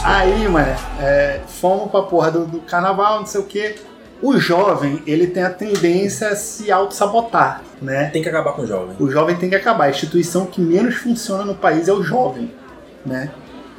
[0.03, 3.75] Aí, mano, é, fomos pra porra do, do carnaval, não sei o quê.
[4.21, 8.09] O jovem, ele tem a tendência a se auto-sabotar, né?
[8.11, 8.95] Tem que acabar com o jovem.
[8.99, 9.85] O jovem tem que acabar.
[9.85, 12.51] A instituição que menos funciona no país é o jovem,
[13.05, 13.31] né?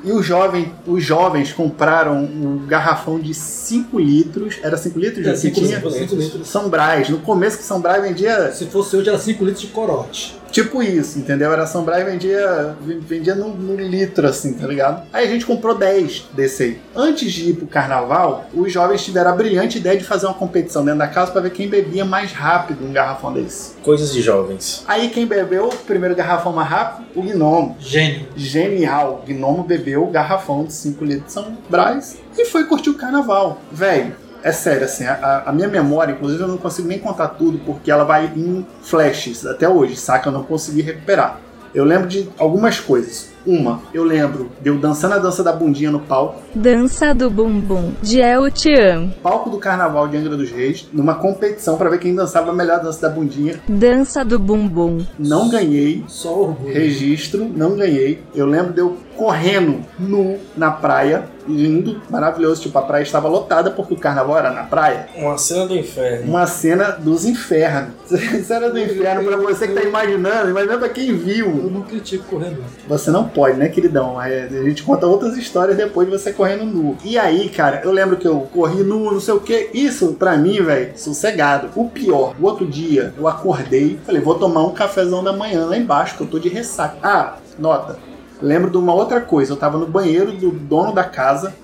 [0.04, 4.58] E o jovem, os jovens compraram um garrafão de 5 litros.
[4.62, 5.26] Era 5 litros?
[5.26, 5.76] É, que cinco tinha?
[5.76, 6.48] litros, cinco litros.
[6.48, 7.08] São Brás.
[7.08, 10.41] No começo que São Brás vendia Se fosse hoje, era 5 litros de corote.
[10.52, 11.50] Tipo isso, entendeu?
[11.50, 15.02] Era São Brás e vendia, vendia no, no litro, assim, tá ligado?
[15.10, 16.80] Aí a gente comprou 10 desse aí.
[16.94, 20.84] Antes de ir pro carnaval, os jovens tiveram a brilhante ideia de fazer uma competição
[20.84, 23.72] dentro da casa pra ver quem bebia mais rápido um garrafão desse.
[23.82, 24.84] Coisas de jovens.
[24.86, 27.06] Aí quem bebeu o primeiro garrafão mais rápido?
[27.16, 27.76] O Gnomo.
[27.80, 28.26] Gênio.
[28.36, 29.22] Genial.
[29.22, 32.94] O Gnomo bebeu o garrafão de 5 litros de São Brás e foi curtir o
[32.94, 33.60] carnaval.
[33.70, 37.58] Velho, é sério, assim, a, a minha memória, inclusive, eu não consigo nem contar tudo
[37.64, 40.28] porque ela vai em flashes até hoje, saca?
[40.28, 41.40] Eu não consegui recuperar.
[41.74, 43.30] Eu lembro de algumas coisas.
[43.46, 47.92] Uma, eu lembro de eu dançando a dança da bundinha no palco, Dança do bumbum
[48.00, 49.08] de El Tian.
[49.20, 52.80] palco do carnaval de Angra dos Reis, numa competição pra ver quem dançava a melhor
[52.80, 53.58] dança da bundinha.
[53.68, 55.04] Dança do bumbum.
[55.18, 56.72] Não ganhei, Só orgulho.
[56.72, 58.22] registro, não ganhei.
[58.32, 62.60] Eu lembro de eu correndo nu na praia, lindo, maravilhoso.
[62.62, 65.06] Tipo, a praia estava lotada porque o carnaval era na praia.
[65.14, 66.26] Uma cena do inferno.
[66.28, 67.92] Uma cena dos infernos.
[68.44, 71.48] Cena do inferno pra você que tá imaginando, imaginando pra quem Eu viu.
[71.70, 72.64] não critico correndo.
[72.88, 74.18] Você não pode, né, queridão?
[74.18, 76.96] Aí A gente conta outras histórias depois de você correndo nu.
[77.04, 79.70] E aí, cara, eu lembro que eu corri nu, não sei o que.
[79.72, 81.70] Isso, pra mim, velho, sossegado.
[81.76, 85.76] O pior, o outro dia, eu acordei, falei, vou tomar um cafezão da manhã lá
[85.76, 86.96] embaixo, que eu tô de ressaca.
[87.02, 88.11] Ah, nota.
[88.42, 89.52] Lembro de uma outra coisa.
[89.52, 91.54] Eu tava no banheiro do dono da casa.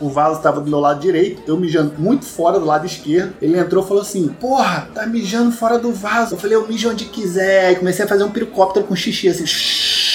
[0.00, 3.32] O vaso estava do meu lado direito, eu mijando muito fora do lado esquerdo.
[3.40, 6.34] Ele entrou e falou assim: Porra, tá mijando fora do vaso.
[6.34, 7.72] Eu falei: Eu mijo onde quiser.
[7.72, 9.46] E comecei a fazer um pirocóptero com xixi assim.
[9.46, 10.13] shhh.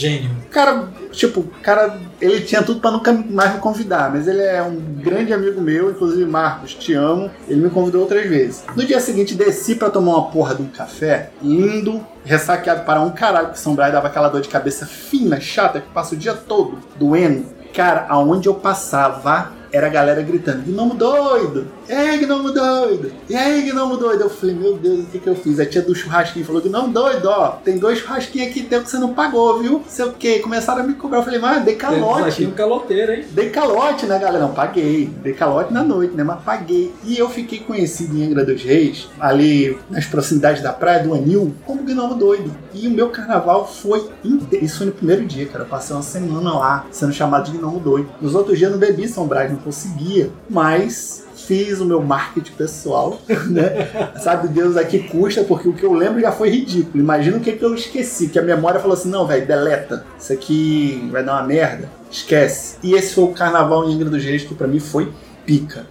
[0.00, 0.30] Gênio.
[0.50, 4.76] Cara, tipo, cara, ele tinha tudo pra nunca mais me convidar, mas ele é um
[4.76, 7.30] grande amigo meu, inclusive Marcos, te amo.
[7.46, 8.64] Ele me convidou outras vezes.
[8.74, 13.10] No dia seguinte, desci pra tomar uma porra de um café, lindo, ressaqueado para um
[13.10, 16.32] caralho, que São Brás dava aquela dor de cabeça fina, chata, que passa o dia
[16.32, 17.44] todo doendo.
[17.74, 21.68] Cara, aonde eu passava, era a galera gritando: Gnomo doido!
[21.90, 23.10] E aí, Gnomo doido!
[23.28, 24.20] E aí, Gnomo doido!
[24.20, 25.58] Eu falei: Meu Deus, o que, que eu fiz?
[25.58, 28.96] A tia do churrasquinho falou: Gnomo doido, ó, tem dois churrasquinhos aqui teu que você
[28.96, 29.82] não pagou, viu?
[29.88, 30.38] Sei o que.
[30.38, 31.18] Começaram a me cobrar.
[31.18, 32.46] Eu falei: Mas dei calote.
[32.46, 33.24] um caloteiro, hein?
[33.32, 34.38] Dei calote, né, galera?
[34.38, 35.06] Não, paguei.
[35.20, 36.22] Dei calote na noite, né?
[36.22, 36.94] Mas paguei.
[37.02, 41.52] E eu fiquei conhecido em Angra dos Reis, ali nas proximidades da praia do Anil,
[41.66, 42.52] como Gnomo doido.
[42.72, 44.64] E o meu carnaval foi inteiro.
[44.64, 45.64] Isso foi no primeiro dia, cara.
[45.64, 48.08] Eu passei uma semana lá, sendo chamado de Gnomo doido.
[48.20, 50.30] Nos outros dias eu não bebi São Brás, não conseguia.
[50.48, 53.18] Mas fiz o meu marketing pessoal,
[53.50, 54.12] né?
[54.22, 57.02] Sabe Deus aqui custa, porque o que eu lembro já foi ridículo.
[57.02, 60.06] Imagina o que, que eu esqueci, que a memória falou assim, não, velho, deleta.
[60.16, 61.90] Isso aqui vai dar uma merda.
[62.08, 62.76] Esquece.
[62.84, 65.10] E esse foi o carnaval em Angra dos Reis, que pra mim foi
[65.44, 65.86] pica.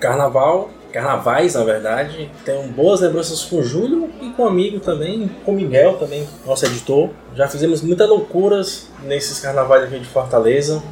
[0.00, 2.28] Carnaval, carnavais, na verdade.
[2.44, 6.26] Tenho boas lembranças com o Júlio e com o amigo também, com o Miguel também,
[6.44, 7.10] nosso editor.
[7.36, 10.82] Já fizemos muitas loucuras nesses carnavais aqui de Fortaleza,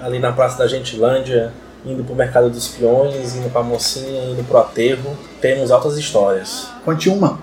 [0.00, 1.52] ali na Praça da Gentilândia,
[1.84, 5.16] indo pro Mercado dos Peões, indo pra Mocinha, indo pro Aterro.
[5.40, 6.68] Temos altas histórias.
[6.84, 7.38] Conte uma.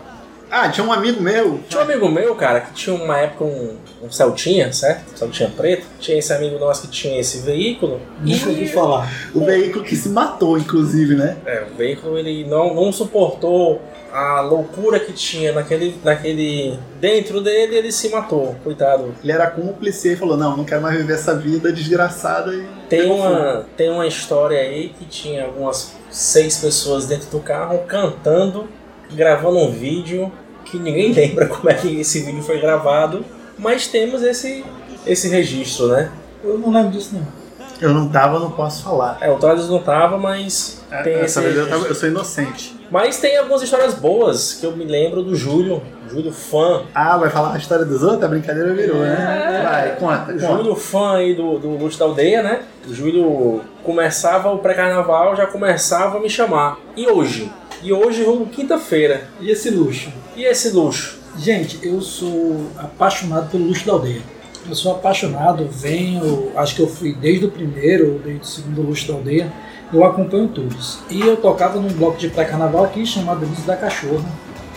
[0.49, 1.59] Ah, tinha um amigo meu.
[1.67, 5.17] Tinha um amigo meu, cara, que tinha uma época um, um Celtinha, certo?
[5.17, 5.85] Celtinha preto.
[5.99, 7.99] Tinha esse amigo nosso que tinha esse veículo.
[8.21, 9.11] Nunca ouvi falar.
[9.33, 11.37] O veículo que se matou, inclusive, né?
[11.45, 13.81] É, o veículo ele não, não suportou
[14.11, 16.79] a loucura que tinha naquele, naquele.
[16.99, 19.13] Dentro dele, ele se matou, coitado.
[19.23, 22.53] Ele era cúmplice e falou: Não, não quero mais viver essa vida desgraçada.
[22.53, 27.79] E Tem uma, tem uma história aí que tinha algumas seis pessoas dentro do carro
[27.87, 28.67] cantando,
[29.11, 30.31] gravando um vídeo
[30.65, 33.23] que ninguém lembra como é que esse vídeo foi gravado,
[33.59, 34.63] mas temos esse,
[35.05, 36.09] esse registro, né?
[36.43, 37.39] Eu não lembro disso, não.
[37.81, 39.17] Eu não tava, não posso falar.
[39.21, 42.77] É, o Thales não tava, mas tem esse Essa vez eu, tava- eu sou inocente.
[42.91, 46.81] Mas tem algumas histórias boas que eu me lembro do Júlio, Júlio fã.
[46.93, 48.23] Ah, vai falar a história dos outros?
[48.23, 49.61] A brincadeira virou, né?
[49.63, 50.33] Vai, conta.
[50.33, 50.39] conta.
[50.39, 52.63] Júlio fã aí do, do Lute da Aldeia, né?
[52.87, 56.79] O Júlio começava o pré-carnaval, já começava a me chamar.
[56.97, 57.49] E hoje?
[57.83, 59.21] E hoje, quinta-feira.
[59.39, 60.11] E esse luxo?
[60.35, 61.18] E esse luxo?
[61.37, 64.21] Gente, eu sou apaixonado pelo luxo da aldeia.
[64.67, 69.07] Eu sou apaixonado, venho, acho que eu fui desde o primeiro, desde o segundo luxo
[69.07, 69.51] da aldeia,
[69.91, 70.99] eu acompanho todos.
[71.09, 74.25] E eu tocava num bloco de pré-carnaval aqui chamado Luz da Cachorra.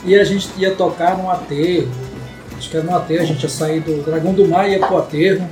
[0.04, 1.88] E a gente ia tocar num aterro,
[2.56, 4.86] acho que era num aterro, a gente ia sair do Dragão do Mar e ia
[4.86, 5.48] pro aterro.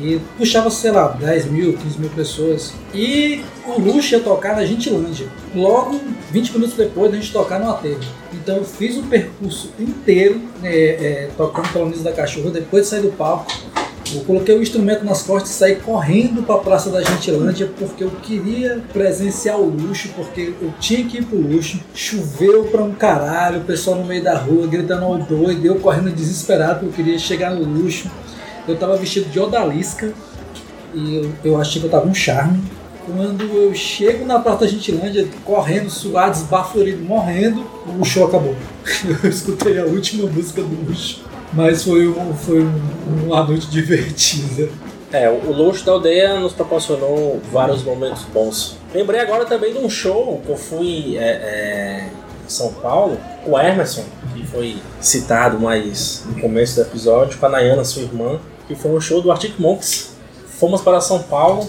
[0.00, 2.72] E puxava, sei lá, 10 mil, 15 mil pessoas.
[2.94, 5.26] E o Luxo ia tocar na Gentilândia.
[5.54, 8.00] Logo, 20 minutos depois, a gente tocar no aterro.
[8.42, 13.46] Então fiz o percurso inteiro, é, é, tocando da Cachorra, depois de sair do palco.
[14.12, 18.02] Eu coloquei o instrumento nas costas e saí correndo para a Praça da Gentilândia porque
[18.02, 21.80] eu queria presenciar o luxo, porque eu tinha que ir pro luxo.
[21.94, 26.10] Choveu pra um caralho, o pessoal no meio da rua gritando ao doido, eu correndo
[26.10, 28.10] desesperado porque eu queria chegar no luxo.
[28.66, 30.12] Eu tava vestido de odalisca
[30.92, 32.60] e eu, eu achei que eu tava um charme.
[33.06, 37.64] Quando eu chego na Praça Gentilândia, correndo, suado, desbaforido, morrendo,
[37.98, 38.54] o show acabou.
[39.24, 41.24] Eu escutei a última música do luxo.
[41.52, 44.68] Mas foi, um, foi um- uma noite divertida.
[45.12, 48.76] É, o luxo da aldeia nos proporcionou vários momentos bons.
[48.94, 52.08] Lembrei agora também de um show que eu fui é, é,
[52.46, 57.48] em São Paulo, o Emerson, que foi citado mais no começo do episódio, com a
[57.50, 60.12] Nayana, sua irmã, que foi um show do Arctic Monks.
[60.46, 61.68] Fomos para São Paulo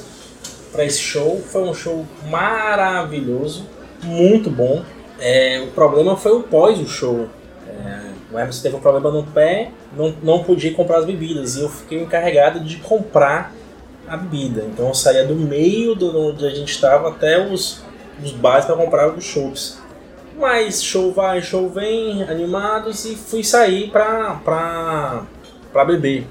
[0.73, 3.65] para esse show, foi um show maravilhoso,
[4.03, 4.83] muito bom.
[5.19, 7.29] É, o problema foi o pós o show.
[7.69, 11.61] É, o Emerson teve um problema no pé, não, não podia comprar as bebidas e
[11.61, 13.53] eu fiquei encarregado de comprar
[14.07, 14.65] a bebida.
[14.67, 17.83] Então eu saía do meio do onde a gente estava até os,
[18.21, 19.77] os bares para comprar os shows.
[20.37, 25.23] Mas show vai, show vem, animados e fui sair pra, pra,
[25.71, 26.25] pra beber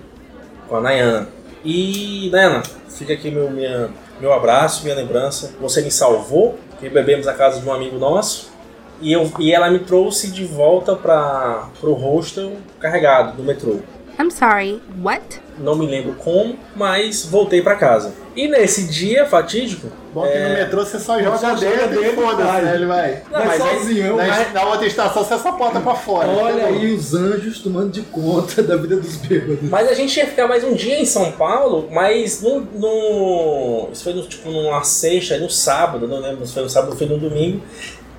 [0.69, 1.29] com a Nayana.
[1.65, 3.91] E Nayana, fica aqui meu, minha,
[4.23, 5.53] meu abraço, minha lembrança.
[5.61, 8.53] Você me salvou, bebemos na casa de um amigo nosso.
[9.01, 13.81] E, eu, e ela me trouxe de volta para o hostel carregado do metrô.
[14.23, 15.41] I'm sorry, what?
[15.59, 18.15] Não me lembro como, mas voltei para casa.
[18.37, 19.89] E nesse dia fatídico.
[20.15, 22.63] Bom que no é, metrô você só joga só joga dentro e dentro, foda-se, vai.
[22.63, 22.75] né?
[22.75, 23.23] Ele vai.
[23.31, 26.29] Não, mas aí- Na, na outra estação você só bota pra fora.
[26.29, 29.69] Olha aí os anjos tomando de conta da vida dos bêbados.
[29.69, 32.61] Mas a gente ia ficar mais um dia em São Paulo, mas no.
[32.61, 36.93] no isso foi no, tipo numa sexta, no sábado, não lembro se foi no sábado
[36.93, 37.61] ou foi no domingo.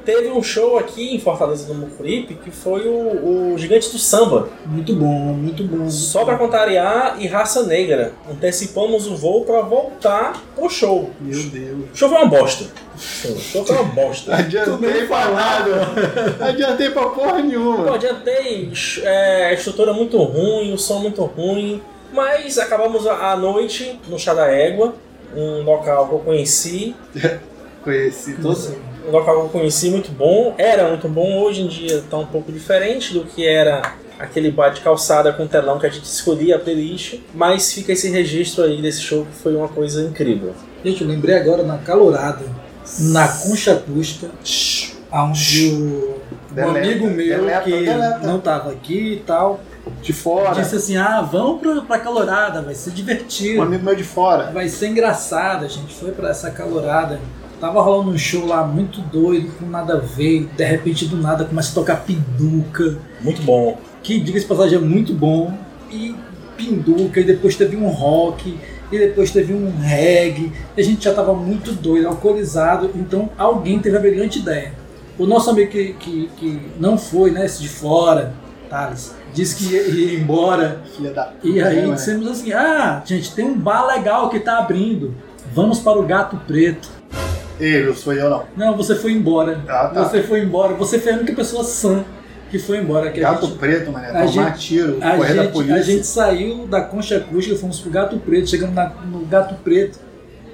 [0.05, 4.49] Teve um show aqui em Fortaleza do Mucuripe que foi o, o Gigantes do Samba.
[4.65, 5.89] Muito bom, muito bom.
[5.89, 8.11] Só pra contrariar e Raça Negra.
[8.29, 11.09] Antecipamos o voo pra voltar pro show.
[11.21, 11.85] Meu Deus.
[11.93, 12.65] O show foi uma bosta.
[12.95, 12.99] O
[13.39, 14.35] show foi uma bosta.
[14.35, 15.87] Adiantei pra nada.
[16.49, 17.95] Adiantei pra porra Não nenhuma.
[17.95, 18.71] adiantei,
[19.03, 24.19] é, a estrutura muito ruim, o som muito ruim, mas acabamos a a noite no
[24.19, 24.93] Chá da Égua,
[25.35, 26.93] um local que eu conheci,
[27.83, 28.92] Conheci todo.
[29.07, 32.25] Um local que eu conheci muito bom, era muito bom, hoje em dia está um
[32.25, 33.81] pouco diferente do que era
[34.19, 38.09] aquele bar de calçada com telão que a gente escolhia a playlist, mas fica esse
[38.09, 40.53] registro aí desse show que foi uma coisa incrível.
[40.83, 42.45] Gente, eu lembrei agora na calorada,
[42.99, 44.29] na concha acústica,
[45.11, 46.21] onde o,
[46.55, 48.19] um amigo meu deleta, que deleta.
[48.19, 49.59] não tava aqui e tal,
[50.01, 50.51] De fora.
[50.61, 53.59] disse assim: ah, vamos pra, pra calorada, vai ser divertido.
[53.59, 54.51] Um amigo meu de fora.
[54.51, 57.19] Vai ser engraçado, a gente foi pra essa calorada.
[57.63, 60.49] Tava rolando um show lá muito doido, com nada a ver.
[60.53, 63.79] De repente, do nada, começa a tocar pinduca, Muito bom.
[64.03, 65.57] que, diga-se passagem, é muito bom.
[65.89, 66.13] E
[66.57, 68.59] pinduca, e depois teve um rock,
[68.91, 70.51] e depois teve um reggae.
[70.75, 72.91] E a gente já tava muito doido, alcoolizado.
[72.95, 74.73] Então, alguém teve a brilhante ideia.
[75.17, 78.33] O nosso amigo que, que, que não foi, né, esse de fora,
[78.69, 80.81] Thales, disse que ia, ia embora.
[80.97, 81.95] Filha da E aí É, ué.
[81.95, 85.15] dissemos assim: ah, gente, tem um bar legal que tá abrindo.
[85.53, 86.89] Vamos para o Gato Preto.
[87.59, 88.43] Não sou eu não.
[88.55, 89.61] Não, você foi embora.
[89.67, 90.03] Ah, tá.
[90.03, 90.73] Você foi embora.
[90.75, 92.03] Você foi a única pessoa sã
[92.49, 93.11] que foi embora.
[93.11, 94.07] Que a Gato gente, preto, mané.
[94.09, 95.75] a Tomar gente- tiro, a correr da gente, polícia.
[95.75, 99.99] a gente saiu da concha acústica, fomos pro Gato Preto, chegamos na- no Gato Preto.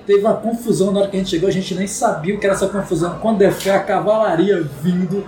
[0.05, 2.45] Teve uma confusão na hora que a gente chegou, a gente nem sabia o que
[2.45, 3.19] era essa confusão.
[3.19, 5.23] Quando é fé, a cavalaria vindo,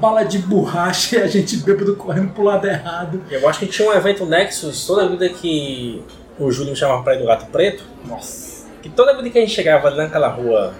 [0.00, 3.20] bala de borracha e a gente bêbado correndo pro lado errado.
[3.30, 6.02] Eu acho que tinha um evento Nexus toda vida que
[6.38, 7.84] o Júlio me chamava pra ir do Gato Preto.
[8.06, 8.66] Nossa.
[8.82, 10.74] Que toda vida que a gente chegava ali naquela rua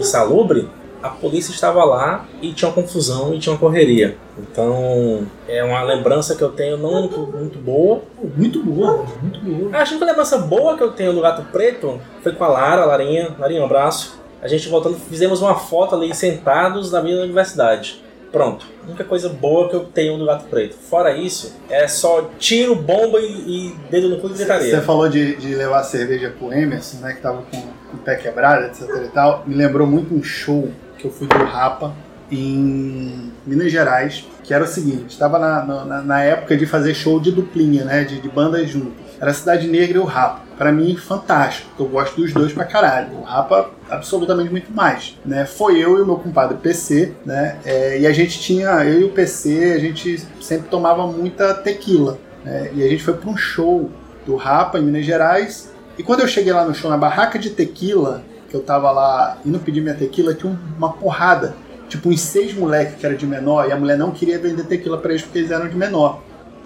[0.00, 0.68] insalubre,
[1.02, 4.16] a polícia estava lá e tinha uma confusão e tinha uma correria.
[4.38, 8.02] Então é uma lembrança que eu tenho não muito, muito boa.
[8.36, 9.76] Muito boa, muito boa.
[9.76, 12.82] Acho que a lembrança boa que eu tenho do Gato Preto foi com a Lara,
[12.82, 13.34] a Larinha.
[13.38, 14.18] Larinha, um abraço.
[14.42, 18.02] A gente voltando, fizemos uma foto ali sentados na minha universidade.
[18.32, 18.66] Pronto.
[18.84, 20.76] A única coisa boa que eu tenho do Gato Preto.
[20.76, 24.82] Fora isso, é só tiro, bomba e, e dedo no cu e Você gritaria.
[24.82, 27.14] falou de, de levar cerveja pro Emerson, né?
[27.14, 27.62] Que tava com,
[27.96, 29.42] com o pé quebrado, etc e tal.
[29.46, 31.92] Me lembrou muito um show que eu fui do Rapa
[32.30, 37.20] em Minas Gerais, que era o seguinte, estava na, na, na época de fazer show
[37.20, 38.04] de duplinha, né?
[38.04, 39.06] De, de bandas juntas.
[39.20, 40.40] Era Cidade Negra e o Rapa.
[40.58, 41.68] Pra mim, fantástico.
[41.78, 43.18] Eu gosto dos dois pra caralho.
[43.18, 45.16] O Rapa, absolutamente muito mais.
[45.24, 45.44] Né?
[45.46, 47.58] Foi eu e o meu compadre PC, né?
[47.64, 52.18] É, e a gente tinha, eu e o PC, a gente sempre tomava muita tequila.
[52.44, 52.70] né?
[52.74, 53.90] E a gente foi pra um show
[54.26, 55.70] do Rapa em Minas Gerais.
[55.98, 59.38] E quando eu cheguei lá no show, na barraca de tequila, que eu tava lá
[59.44, 61.54] indo pedir minha tequila, tinha um- uma porrada.
[61.88, 64.98] Tipo, uns seis moleques que era de menor, e a mulher não queria vender tequila
[64.98, 66.20] pra eles porque eles eram de menor.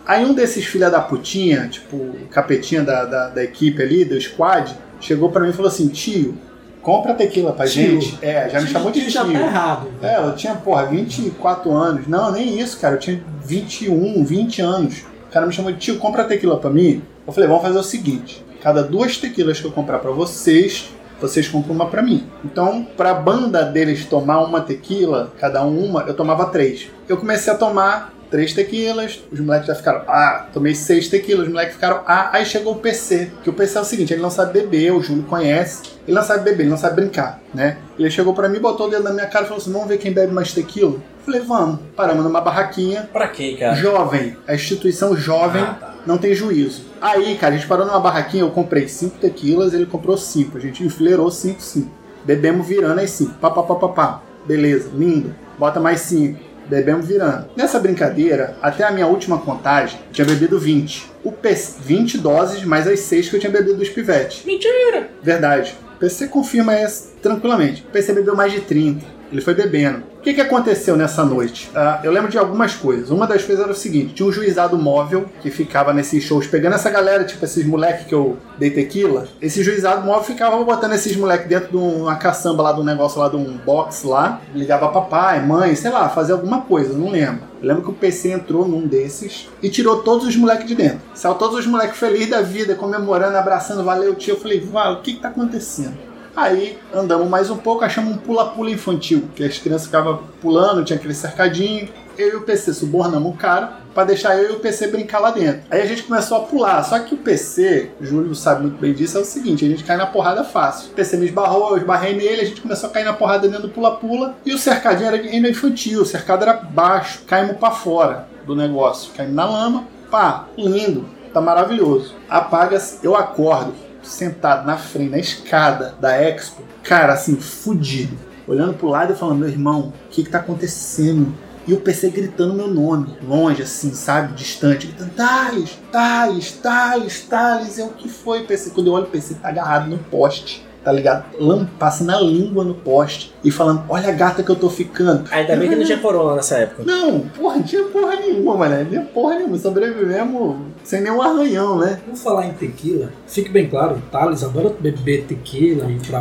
[0.07, 4.19] Aí um desses filha da putinha, tipo, o capetinha da, da, da equipe ali, do
[4.21, 6.37] squad, chegou pra mim e falou assim, tio,
[6.83, 8.01] compra tequila pra Tio.
[8.01, 8.19] gente.
[8.23, 9.11] É, já me chamou de tio.
[9.11, 9.89] já tá errado.
[10.03, 12.07] É, eu tinha, porra, 24 anos.
[12.09, 12.95] Não, nem isso, cara.
[12.97, 15.03] Eu tinha 21, 20 anos.
[15.29, 17.03] O cara me chamou de tio, compra tequila pra mim.
[17.27, 21.49] Eu falei, vamos fazer o seguinte: cada duas tequilas que eu comprar pra vocês, vocês
[21.49, 22.27] compram uma pra mim.
[22.45, 26.89] Então, pra banda deles tomar uma tequila, cada um uma, eu tomava três.
[27.09, 31.53] Eu comecei a tomar três tequilas, os moleques já ficaram, ah, tomei seis tequilas, os
[31.53, 33.31] moleques ficaram, ah, aí chegou o PC.
[33.43, 36.23] Que o PC é o seguinte, ele não sabe beber, o Júlio conhece, ele não
[36.23, 37.79] sabe beber, ele não sabe brincar, né?
[37.99, 39.99] Ele chegou pra mim, botou o dedo na minha cara e falou assim, vamos ver
[39.99, 40.93] quem bebe mais tequila?
[40.93, 41.81] Eu falei, vamos.
[41.97, 43.75] Paramos numa barraquinha, Pra quê, cara?
[43.75, 45.90] Jovem, a instituição jovem Ah, tá.
[46.07, 46.83] Não tem juízo.
[47.01, 50.59] Aí, cara, a gente parou numa barraquinha, eu comprei cinco tequilas, ele comprou cinco.
[50.59, 51.91] A gente enfileirou cinco, cinco.
[52.25, 53.35] Bebemos virando as cinco.
[53.35, 54.23] Pá, pá, pá, pá, pá.
[54.47, 55.35] Beleza, lindo.
[55.59, 56.41] Bota mais cinco.
[56.67, 57.47] Bebemos virando.
[57.57, 61.11] Nessa brincadeira, até a minha última contagem, eu tinha bebido 20.
[61.25, 64.45] O PC, 20 doses mais as 6 que eu tinha bebido dos pivetes.
[64.45, 65.09] Mentira!
[65.23, 65.77] Verdade.
[65.97, 67.83] O PC confirma isso tranquilamente.
[67.83, 69.05] O PC bebeu mais de 30.
[69.31, 70.03] Ele foi bebendo.
[70.19, 71.71] O que, que aconteceu nessa noite?
[71.75, 73.11] Ah, eu lembro de algumas coisas.
[73.11, 76.75] Uma das coisas era o seguinte: tinha um juizado móvel que ficava nesses shows pegando
[76.75, 79.27] essa galera, tipo esses moleques que eu dei tequila.
[79.41, 83.19] Esse juizado móvel ficava botando esses moleques dentro de uma caçamba lá, de um negócio
[83.19, 84.43] lá, de um box lá.
[84.55, 87.51] Ligava papai, mãe, sei lá, fazia alguma coisa, não lembro.
[87.63, 91.01] Eu lembro que o PC entrou num desses e tirou todos os moleques de dentro.
[91.15, 94.35] Saiu todos os moleques felizes da vida, comemorando, abraçando, valeu tio.
[94.35, 96.10] Eu falei, Val, o que que tá acontecendo?
[96.41, 100.99] Aí andamos mais um pouco, achamos um pula-pula infantil, que as crianças ficavam pulando, tinha
[100.99, 101.87] aquele cercadinho.
[102.17, 105.33] Eu e o PC subornamos o cara pra deixar eu e o PC brincar lá
[105.33, 105.61] dentro.
[105.71, 109.19] Aí a gente começou a pular, só que o PC, Júlio sabe muito bem disso,
[109.19, 110.93] é o seguinte: a gente cai na porrada fácil.
[110.93, 113.69] O PC me esbarrou, eu esbarrei nele, a gente começou a cair na porrada dentro
[113.69, 114.35] do pula-pula.
[114.47, 119.13] E o cercadinho era ainda infantil, o cercado era baixo, caímos pra fora do negócio,
[119.15, 122.15] caímos na lama, pá, lindo, tá maravilhoso.
[122.31, 128.17] Apaga-se, eu acordo, sentado na frente, na escada da Expo, cara, assim, fudido.
[128.47, 131.33] Olhando pro lado e falando, meu irmão, o que que tá acontecendo?
[131.67, 134.35] E o PC gritando meu nome, longe, assim, sabe?
[134.35, 137.79] Distante, gritando, Thales, Thales, Thales, Thales.
[137.79, 138.71] É o que foi, PC?
[138.71, 141.25] Quando eu olho o PC, tá agarrado no poste, tá ligado?
[141.39, 145.25] Lam- Passando a língua no poste e falando, olha a gata que eu tô ficando.
[145.31, 146.83] Ainda bem que não tinha corona nessa época.
[146.85, 148.77] Não, porra, não tinha porra nenhuma, mano.
[148.79, 149.59] Não tinha porra nenhuma.
[149.59, 152.01] Sobrevivemos sem nenhum arranhão, né?
[152.07, 153.11] Vamos falar em tequila.
[153.27, 156.21] Fique bem claro, o Thales adora beber tequila e pra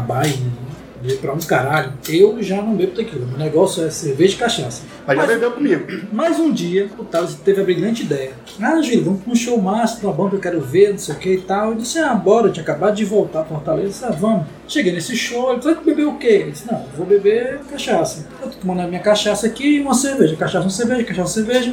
[1.04, 1.94] e pra um caralho.
[2.08, 3.26] Eu já não bebo tequila.
[3.26, 4.84] Meu negócio é cerveja e cachaça.
[5.08, 5.86] Mas já Mas- bebeu comigo.
[6.12, 8.32] Mais um dia, o Thales teve a brilhante ideia.
[8.62, 10.98] Ah, Júlio, vamos pra um show massa, pra uma banda que eu quero ver, não
[10.98, 11.70] sei o que e tal.
[11.72, 13.86] Eu disse, ah, bora, eu tinha acabado de voltar pra Fortaleza.
[13.86, 14.46] Eu disse, ah, vamos.
[14.68, 16.44] Cheguei nesse show, ele falou, beber o quê?
[16.46, 18.28] Eu disse, não, vou beber cachaça.
[18.42, 20.36] Eu tô tomando a minha cachaça aqui e uma cerveja.
[20.36, 21.72] Cachaça, uma cerveja, cachaça, cerveja.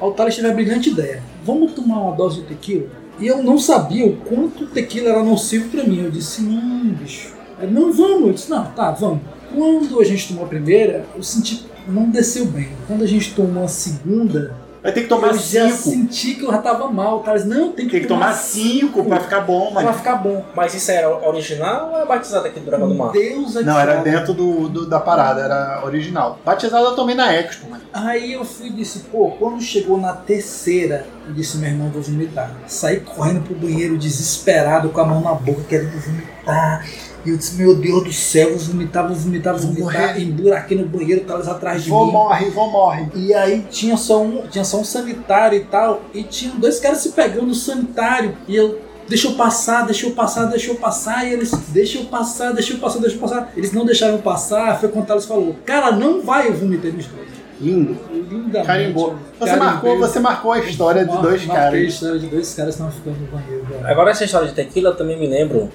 [0.00, 1.22] Aí o Thales teve a brilhante ideia.
[1.44, 2.86] Vamos tomar uma dose de tequila?
[3.18, 6.04] E eu não sabia o quanto tequila era nocivo pra mim.
[6.04, 7.37] Eu disse, não, bicho.
[7.60, 8.26] Ele, não, vamos.
[8.28, 9.20] Eu disse, não, tá, vamos.
[9.54, 12.68] Quando a gente tomou a primeira, eu senti não desceu bem.
[12.86, 15.76] Quando a gente tomou a segunda, Vai ter que tomar eu já 5.
[15.76, 17.42] senti que eu já tava mal, cara.
[17.44, 19.92] Não, tem que, Tem que tomar 5 pra ficar bom, pra mano.
[19.94, 20.44] ficar bom.
[20.54, 23.10] Mas isso era original ou é batizado aqui do Dragão do Mar?
[23.10, 24.10] Deus é que Não, era sabe.
[24.10, 26.38] dentro do, do- da parada, era original.
[26.44, 27.82] Batizado eu tomei na Expo, mano.
[27.92, 32.00] Aí eu fui e disse, pô, quando chegou na terceira, eu disse, meu irmão, vou
[32.02, 32.52] vomitar.
[32.68, 36.86] Saí correndo pro banheiro desesperado, com a mão na boca, querendo vomitar.
[37.24, 40.08] E eu disse, meu Deus do céu, vou vomitar, vou vomitar, vou Vou vomitar.
[40.14, 40.22] morrer.
[40.22, 42.12] Emburaquei no banheiro, tá eles atrás de Vou mim.
[42.12, 43.06] morre, vou morre.
[43.14, 46.98] E aí tinha só um, tinha só um sanitário e tal, e tinha dois caras
[46.98, 51.26] se pegando no sanitário, e eu Deixa eu passar, deixa eu passar, deixa eu passar.
[51.26, 53.50] E eles, deixa eu passar, deixa eu passar, deixa eu passar.
[53.56, 54.78] Eles não deixaram passar.
[54.78, 57.26] Foi quando Thales falou: Cara, não vai, eu vomitei nos dois.
[57.58, 57.96] Lindo.
[58.12, 58.66] Lindamente.
[58.66, 59.14] Carimbou.
[59.40, 59.58] Você Carimbei.
[59.66, 61.80] marcou, você marcou a história de dois marquei a caras.
[61.88, 63.64] história de dois caras que estavam ficando no banheiro.
[63.64, 63.86] velho.
[63.86, 65.70] Agora essa história de tequila eu também me lembro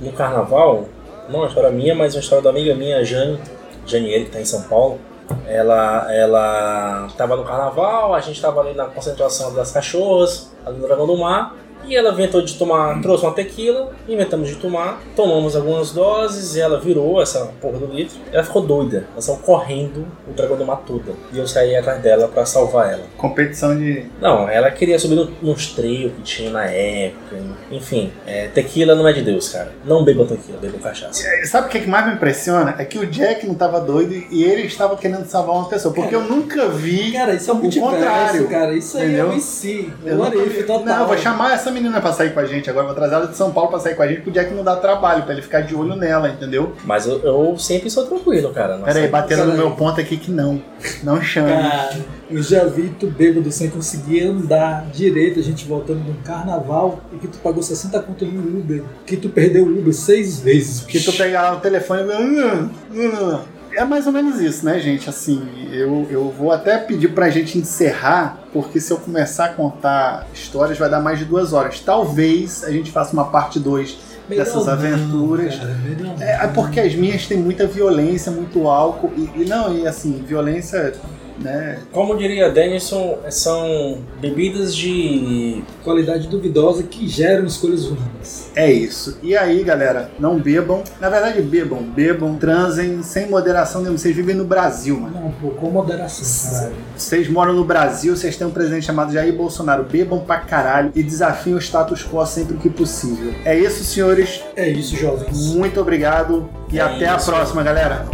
[0.00, 0.84] no carnaval,
[1.28, 3.38] não uma história minha, mas uma história da amiga minha, Jane,
[3.86, 4.98] Janiele, que está em São Paulo.
[5.46, 10.86] Ela, ela tava no carnaval, a gente estava ali na concentração das cachorras, ali no
[10.86, 11.54] Dragão do Mar,
[11.86, 16.60] e ela inventou de tomar, trouxe uma tequila, inventamos de tomar, tomamos algumas doses e
[16.60, 18.16] ela virou essa porra do litro.
[18.32, 21.12] Ela ficou doida, ela saiu correndo o Dragão do toda.
[21.32, 23.02] E eu saí atrás dela para salvar ela.
[23.16, 24.04] Competição de.
[24.20, 27.36] Não, ela queria subir no- nos treios que tinha na época.
[27.70, 29.72] Enfim, é, tequila não é de Deus, cara.
[29.84, 31.22] Não bebam tequila, bebam cachaça.
[31.44, 32.74] Sabe o que, que mais me impressiona?
[32.78, 35.92] É que o Jack não tava doido e ele estava querendo salvar uma pessoa.
[35.94, 37.12] Porque eu nunca vi.
[37.12, 38.48] Cara, isso é um o contrário.
[38.48, 38.74] cara.
[38.76, 39.26] Isso aí entendeu?
[39.26, 39.92] é o em si.
[40.04, 40.30] Eu O nunca
[40.64, 40.84] total.
[40.84, 42.86] Não, eu vou chamar essa menina pra sair com a gente agora.
[42.86, 44.76] Vou trazer ela de São Paulo pra sair com a gente pro Jack não dar
[44.76, 46.74] trabalho, pra ele ficar de olho nela, entendeu?
[46.84, 48.74] Mas eu, eu sempre sou tranquilo, cara.
[48.74, 49.58] Nossa, Pera aí, batendo no peraí.
[49.58, 50.62] meu ponto aqui que não.
[51.02, 51.50] Não chame.
[51.50, 51.96] Cara,
[52.30, 57.00] eu já vi tu bêbado sem conseguir andar direito, a gente voltando de um carnaval
[57.12, 60.80] e que tu pagou 60 conto no Uber, que tu perdeu o Uber seis vezes.
[60.84, 63.59] Que tu pegar o telefone e.
[63.72, 65.08] É mais ou menos isso, né, gente?
[65.08, 65.42] Assim,
[65.72, 70.78] eu, eu vou até pedir pra gente encerrar, porque se eu começar a contar histórias
[70.78, 71.80] vai dar mais de duas horas.
[71.80, 73.96] Talvez a gente faça uma parte 2
[74.28, 75.56] Melhor dessas não, aventuras.
[75.56, 75.76] cara.
[76.20, 79.12] É, é porque as minhas têm muita violência, muito álcool.
[79.16, 80.94] E, e não, e assim, violência,
[81.42, 81.78] né?
[81.92, 85.62] Como diria Denison, são bebidas de.
[85.82, 88.50] Qualidade duvidosa que geram escolhas ruins.
[88.54, 89.18] É isso.
[89.22, 90.82] E aí, galera, não bebam.
[91.00, 93.98] Na verdade, bebam, bebam, transem sem moderação nenhuma.
[93.98, 95.14] Vocês vivem no Brasil, mano.
[95.20, 96.76] Não, pô, com moderação, caralho.
[96.96, 99.84] Vocês moram no Brasil, vocês têm um presidente chamado Jair Bolsonaro.
[99.84, 103.32] Bebam pra caralho e desafiem o status quo sempre que possível.
[103.44, 104.42] É isso, senhores.
[104.54, 105.54] É isso, jovens.
[105.54, 107.26] Muito obrigado e É até a isso.
[107.30, 108.04] próxima, galera.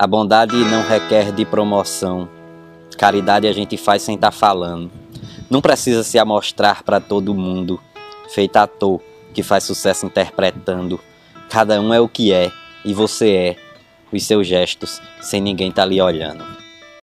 [0.00, 2.26] A bondade não requer de promoção.
[2.96, 4.90] Caridade a gente faz sem estar falando.
[5.50, 7.78] Não precisa se amostrar para todo mundo.
[8.30, 8.98] Feito ator
[9.34, 10.98] que faz sucesso interpretando.
[11.50, 12.50] Cada um é o que é
[12.82, 13.56] e você é.
[14.10, 16.59] Os seus gestos, sem ninguém tá ali olhando.